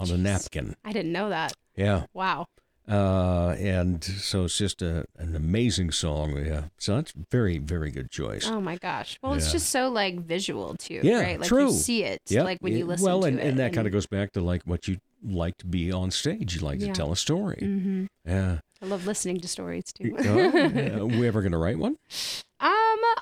[0.00, 0.74] on a napkin.
[0.84, 1.52] I didn't know that.
[1.76, 2.04] Yeah.
[2.14, 2.46] Wow.
[2.88, 6.36] Uh, and so it's just a, an amazing song.
[6.44, 6.64] Yeah.
[6.78, 8.48] So that's very, very good choice.
[8.48, 9.16] Oh my gosh.
[9.22, 11.38] Well, it's just so like visual too, Yeah, right?
[11.38, 11.66] Like true.
[11.66, 12.44] you see it, Yep.
[12.44, 14.62] like when you listen well, to and, and that kind of goes back to like
[14.64, 16.56] what you like to be on stage.
[16.56, 16.88] You like Yeah.
[16.88, 17.58] to tell a story.
[17.60, 18.58] hmm Yeah.
[18.82, 20.16] I love listening to stories too.
[20.18, 21.02] Oh, yeah.
[21.02, 21.96] we ever going to write one?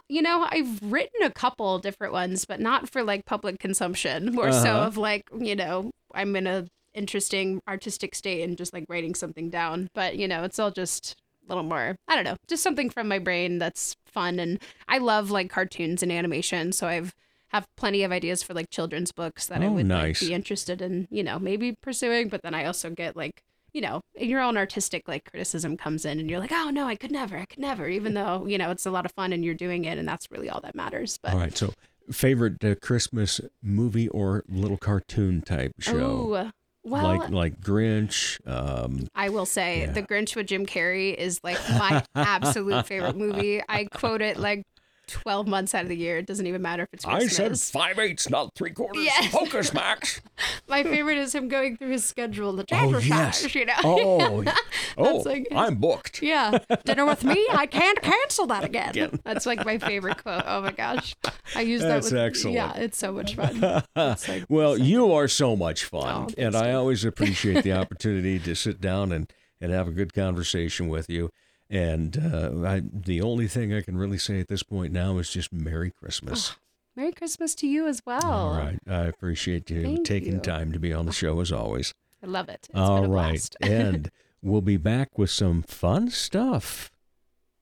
[0.09, 4.33] You know, I've written a couple different ones, but not for like public consumption.
[4.35, 4.87] More so Uh-huh.
[4.87, 9.51] of like, you know, I'm in a interesting artistic state and just like writing something
[9.51, 9.88] down.
[9.94, 11.97] But you know, it's all just a little more.
[12.09, 14.38] I don't know, just something from my brain that's fun.
[14.40, 17.14] And I love like cartoons and animation, so I've
[17.53, 20.21] have plenty of ideas for like children's books that I Oh, would nice.
[20.21, 21.09] like, be interested in.
[21.11, 22.29] You know, maybe pursuing.
[22.29, 23.42] But then I also get like.
[23.79, 26.97] You know, your own artistic like criticism comes in, and you're like, "Oh no, I
[26.97, 29.45] could never, I could never." Even though you know it's a lot of fun and
[29.45, 31.17] you're doing it, and that's really all that matters.
[31.23, 31.57] But All right.
[31.57, 31.73] So,
[32.11, 35.95] favorite uh, Christmas movie or little cartoon type show?
[35.95, 36.51] Ooh,
[36.83, 38.45] well, like like Grinch.
[38.49, 39.93] Um, I will say Yeah.
[39.93, 43.62] The Grinch with Jim Carrey is like my absolute favorite movie.
[43.69, 44.64] I quote it like
[45.09, 46.18] 12 months out of the year.
[46.18, 47.71] It doesn't even matter if it's Christmas.
[47.71, 49.03] five eighths, not three quarters.
[49.05, 49.33] Yes.
[49.33, 50.21] Focus, Max.
[50.68, 53.55] My favorite is him going through his schedule, the Oh treasure yes.
[53.55, 53.73] you know.
[53.85, 54.44] Oh,
[54.99, 56.23] oh, like- I'm booked.
[56.23, 57.47] Yeah, dinner with me.
[57.51, 59.18] I can't cancel that again.
[59.25, 60.44] That's like my favorite quote.
[60.47, 61.14] Oh my gosh,
[61.55, 61.88] I use that.
[61.88, 62.55] That's with, excellent.
[62.57, 63.83] Yeah, it's so much fun.
[63.97, 68.55] Like, Well, you are so much fun, Oh, and I always appreciate the opportunity to
[68.55, 71.31] sit down and, and have a good conversation with you.
[71.71, 75.31] And uh, I, the only thing I can really say at this point now is
[75.31, 76.57] just Merry Christmas.
[76.97, 78.25] Merry Christmas to you as well.
[78.25, 80.41] All right, I appreciate you Thank taking you.
[80.41, 81.95] time to be on the show as always.
[82.23, 82.67] I love it.
[82.71, 84.11] It's All been a right, and
[84.43, 86.91] we'll be back with some fun stuff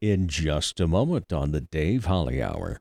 [0.01, 2.81] in just a moment on the Dave Holly Hour.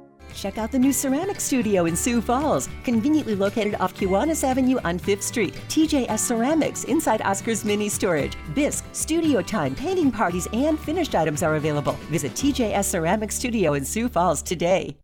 [0.35, 4.99] Check out the new ceramic studio in Sioux Falls, conveniently located off Kiwanis Avenue on
[4.99, 5.53] 5th Street.
[5.67, 8.35] TJS Ceramics inside Oscar's Mini Storage.
[8.55, 11.93] Bisque, studio time, painting parties, and finished items are available.
[12.09, 14.95] Visit TJS Ceramic Studio in Sioux Falls today.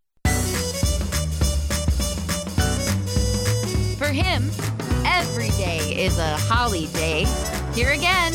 [3.97, 4.49] For him,
[5.05, 7.25] every day is a holly day.
[7.73, 8.33] Here again,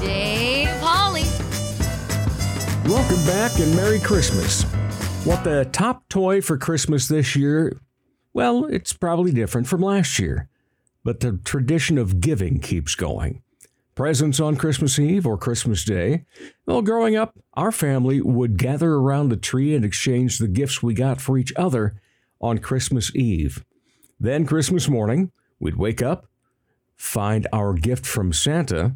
[0.00, 1.24] Dave Holly.
[2.86, 4.66] Welcome back and Merry Christmas.
[5.24, 7.80] What the top toy for Christmas this year?
[8.34, 10.50] Well, it's probably different from last year,
[11.02, 13.42] but the tradition of giving keeps going.
[13.94, 16.26] Presents on Christmas Eve or Christmas Day.
[16.66, 20.92] Well, growing up, our family would gather around the tree and exchange the gifts we
[20.92, 21.94] got for each other
[22.38, 23.64] on Christmas Eve.
[24.20, 26.26] Then, Christmas morning, we'd wake up,
[26.96, 28.94] find our gift from Santa,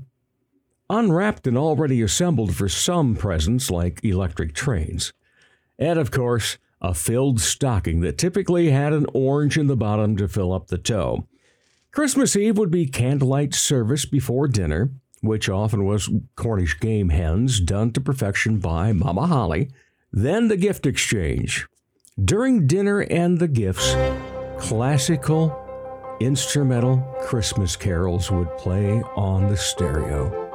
[0.91, 5.15] unwrapped and already assembled for some presents like electric trains.
[5.79, 10.29] And of course, a filled stocking that typically had an orange in the bottom to
[10.29, 11.27] fill up the toe.
[11.93, 17.93] Christmas Eve would be candlelight service before dinner, which often was Cornish game hens done
[17.93, 19.71] to perfection by Mama Holly.
[20.13, 21.67] Then the gift exchange.
[22.23, 23.95] During dinner and the gifts,
[24.59, 25.57] classical
[26.21, 30.47] instrumental Christmas carols would play on the stereo.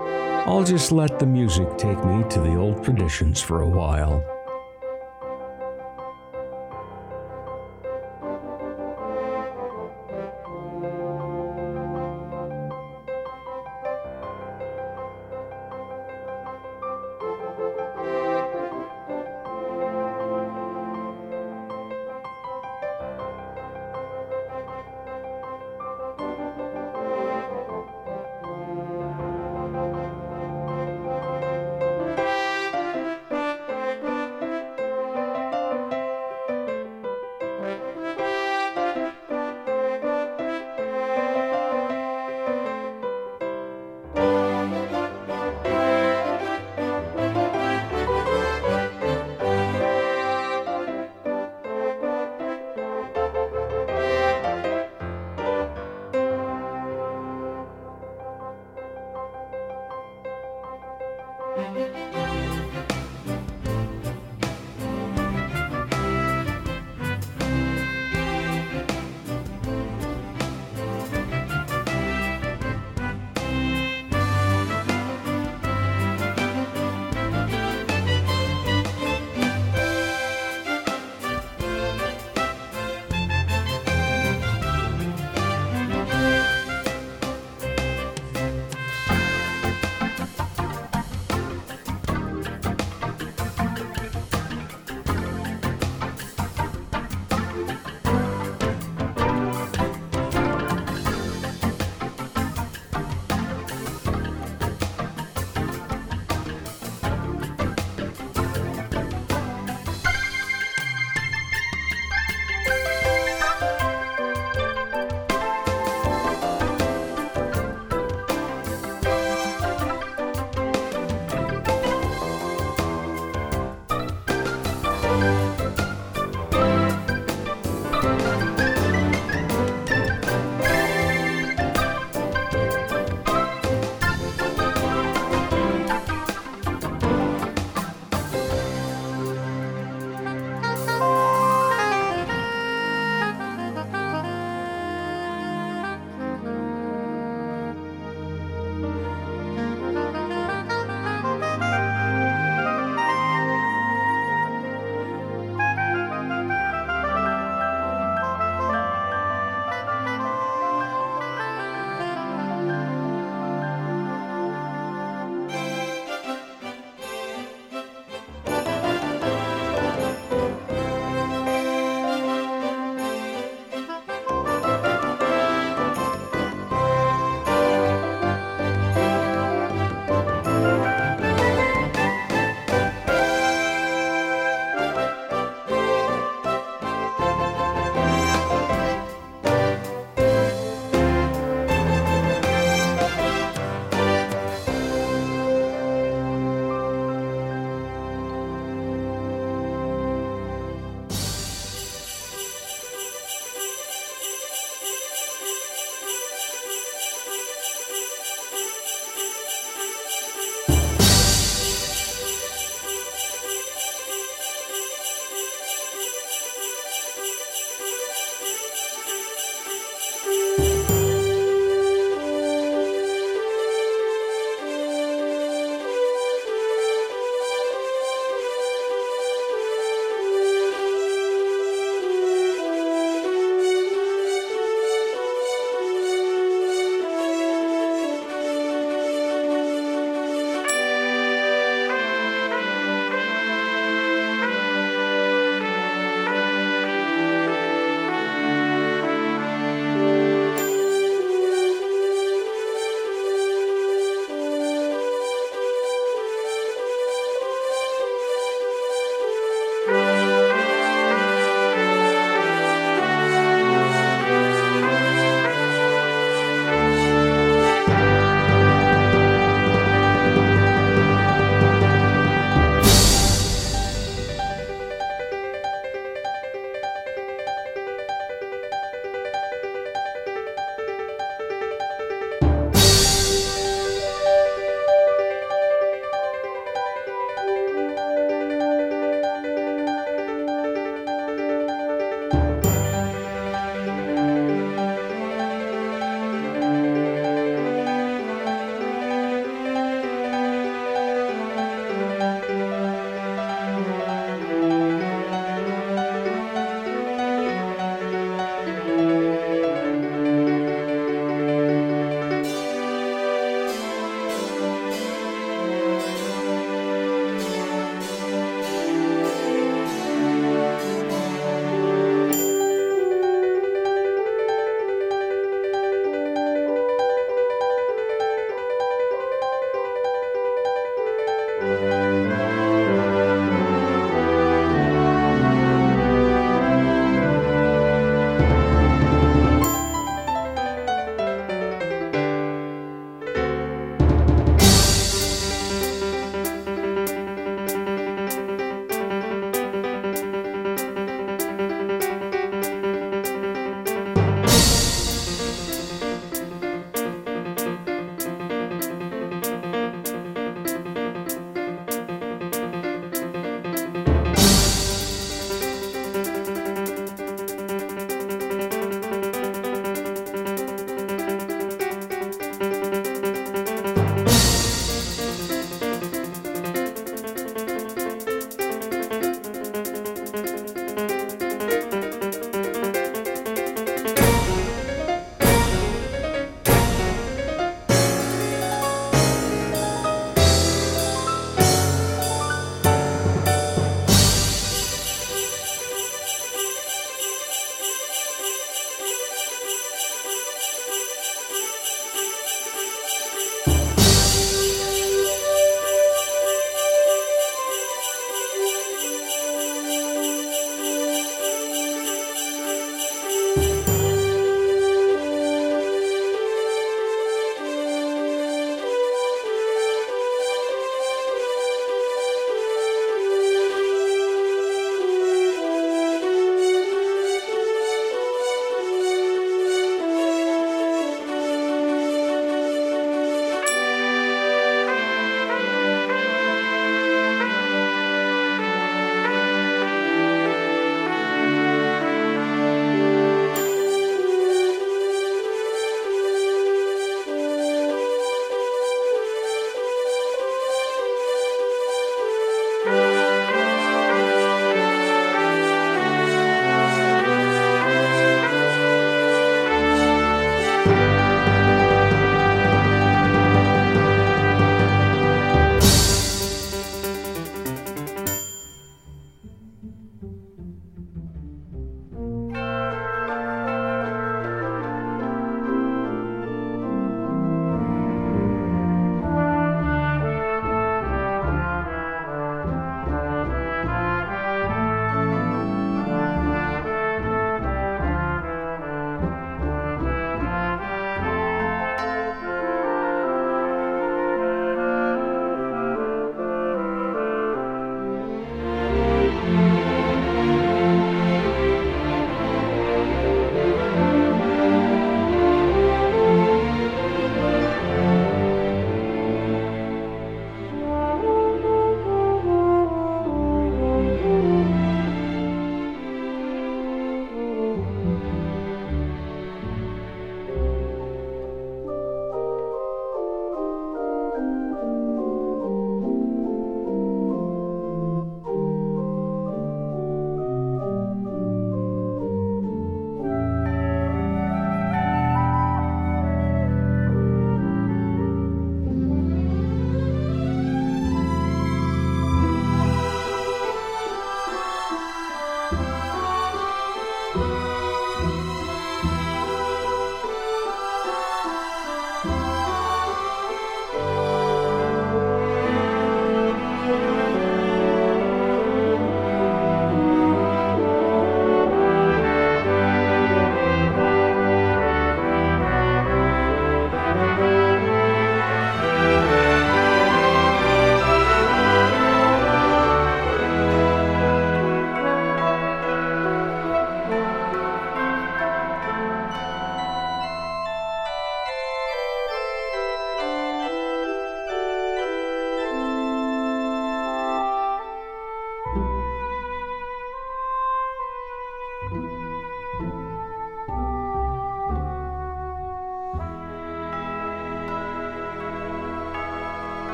[0.46, 4.33] I'll just let the music take me to the old traditions for a while.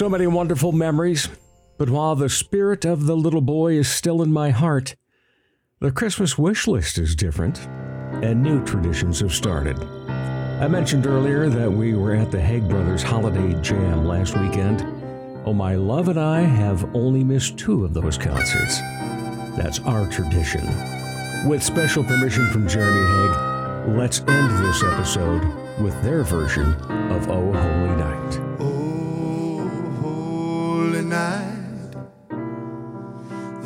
[0.00, 1.28] So many wonderful memories,
[1.76, 4.96] but while the spirit of the little boy is still in my heart,
[5.80, 7.58] the Christmas wish list is different,
[8.24, 9.78] and new traditions have started.
[10.08, 14.80] I mentioned earlier that we were at the Haig Brothers Holiday Jam last weekend.
[15.44, 18.78] Oh, my love and I have only missed two of those concerts.
[19.58, 20.66] That's our tradition.
[21.46, 25.44] With special permission from Jeremy Haig, let's end this episode
[25.78, 26.72] with their version
[27.12, 28.49] of Oh Holy Night.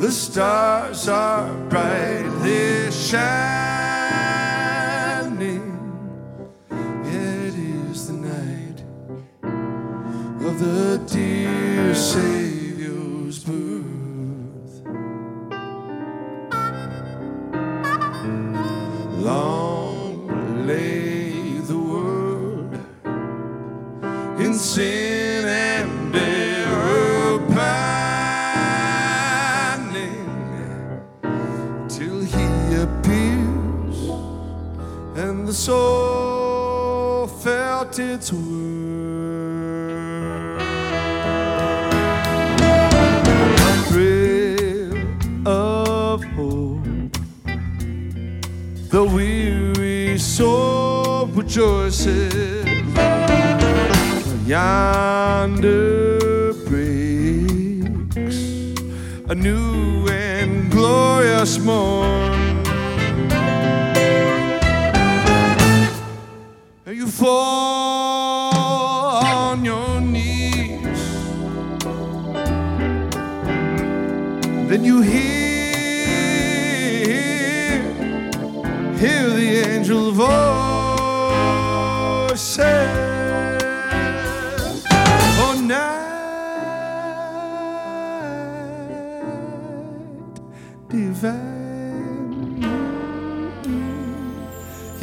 [0.05, 3.64] The stars are brightly shining.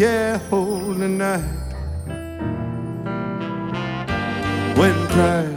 [0.02, 1.44] Yeah, holy night.
[4.76, 5.51] When Christ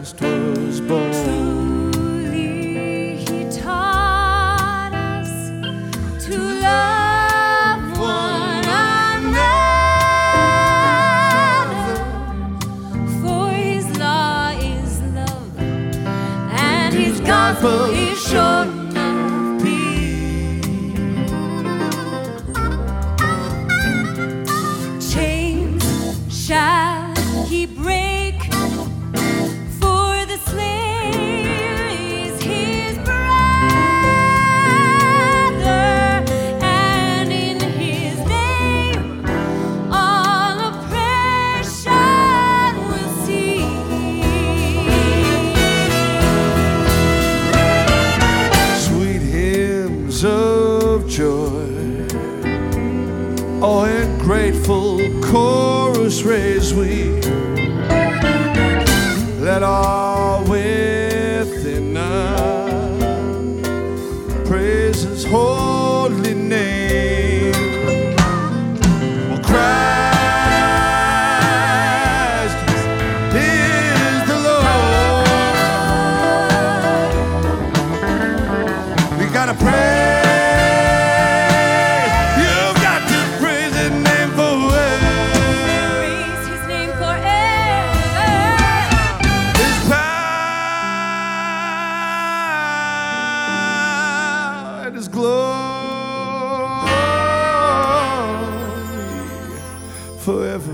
[100.25, 100.73] forever,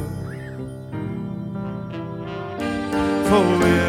[3.27, 3.80] forever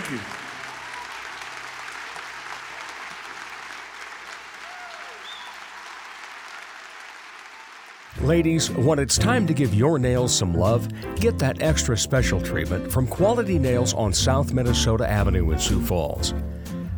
[0.00, 0.20] Thank you.
[8.26, 12.90] Ladies, when it's time to give your nails some love, get that extra special treatment
[12.90, 16.32] from Quality Nails on South Minnesota Avenue in Sioux Falls.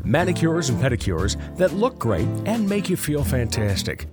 [0.04, 4.08] manicures and pedicures that look great and make you feel fantastic.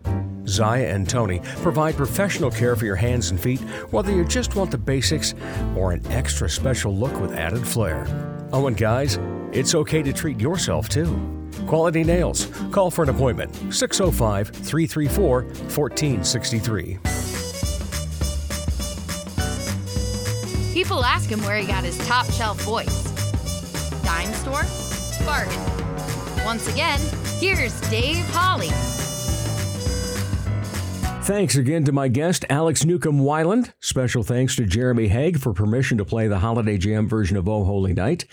[0.47, 3.59] Zaya and Tony provide professional care for your hands and feet,
[3.91, 5.33] whether you just want the basics
[5.75, 8.28] or an extra special look with added flair.
[8.51, 9.19] Oh, and guys,
[9.51, 11.19] it's okay to treat yourself too.
[11.67, 12.47] Quality Nails.
[12.71, 16.99] Call for an appointment 605 334 1463.
[20.73, 23.03] People ask him where he got his top shelf voice.
[24.03, 24.63] Dime store?
[25.25, 25.59] Bargain.
[26.45, 26.99] Once again,
[27.39, 28.69] here's Dave Holly.
[31.29, 33.71] Thanks again to my guest, Alex Newcomb Weiland.
[33.79, 37.63] Special thanks to Jeremy Haig for permission to play the Holiday Jam version of Oh
[37.63, 38.25] Holy Night.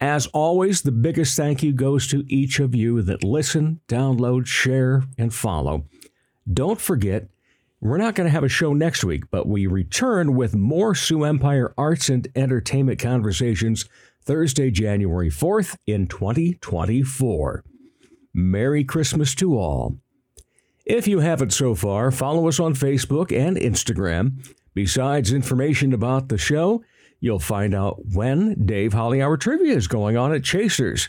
[0.00, 5.04] As always, the biggest thank you goes to each of you that listen, download, share,
[5.16, 5.84] and follow.
[6.52, 7.28] Don't forget,
[7.80, 11.22] we're not going to have a show next week, but we return with more Sioux
[11.22, 13.84] Empire arts and entertainment conversations
[14.24, 17.64] Thursday, January 4th in 2024.
[18.34, 19.98] Merry Christmas to all.
[20.90, 24.44] If you haven't so far, follow us on Facebook and Instagram.
[24.74, 26.82] Besides information about the show,
[27.20, 31.08] you'll find out when Dave Holly Hour Trivia is going on at Chasers.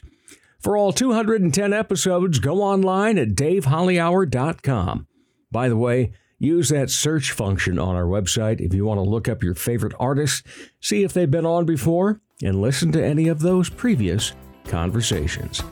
[0.60, 5.08] For all 210 episodes, go online at davehollyhour.com.
[5.52, 9.28] By the way, use that search function on our website if you want to look
[9.28, 10.44] up your favorite artists,
[10.80, 14.34] see if they've been on before, and listen to any of those previous
[14.66, 15.64] conversations.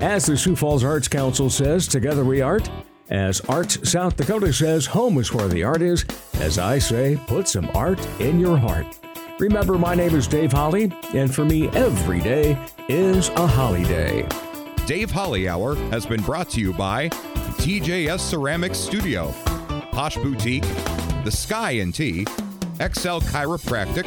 [0.00, 2.68] As the Sioux Falls Arts Council says, together we art.
[3.10, 6.04] As Arts South Dakota says, home is where the art is.
[6.40, 8.86] As I say, put some art in your heart.
[9.38, 14.26] Remember, my name is Dave Holly, and for me, every day is a holiday.
[14.86, 17.08] Dave Holly Hour has been brought to you by
[17.58, 19.32] TJS Ceramics Studio,
[19.92, 20.64] Posh Boutique,
[21.24, 22.24] The Sky and Tea,
[22.78, 24.06] XL Chiropractic,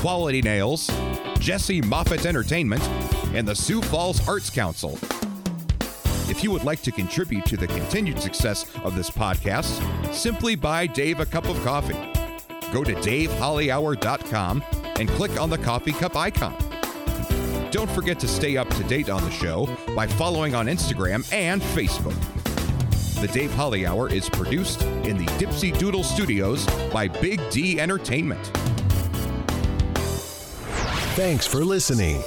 [0.00, 0.90] Quality Nails,
[1.38, 2.82] Jesse Moffat Entertainment,
[3.34, 4.98] and the Sioux Falls Arts Council.
[6.30, 10.86] If you would like to contribute to the continued success of this podcast, simply buy
[10.86, 11.98] Dave a cup of coffee.
[12.72, 14.62] Go to davehollyhour.com
[15.00, 16.54] and click on the coffee cup icon.
[17.72, 21.60] Don't forget to stay up to date on the show by following on Instagram and
[21.60, 22.16] Facebook.
[23.20, 28.44] The Dave Holly Hour is produced in the Dipsy Doodle Studios by Big D Entertainment.
[31.16, 32.22] Thanks for listening.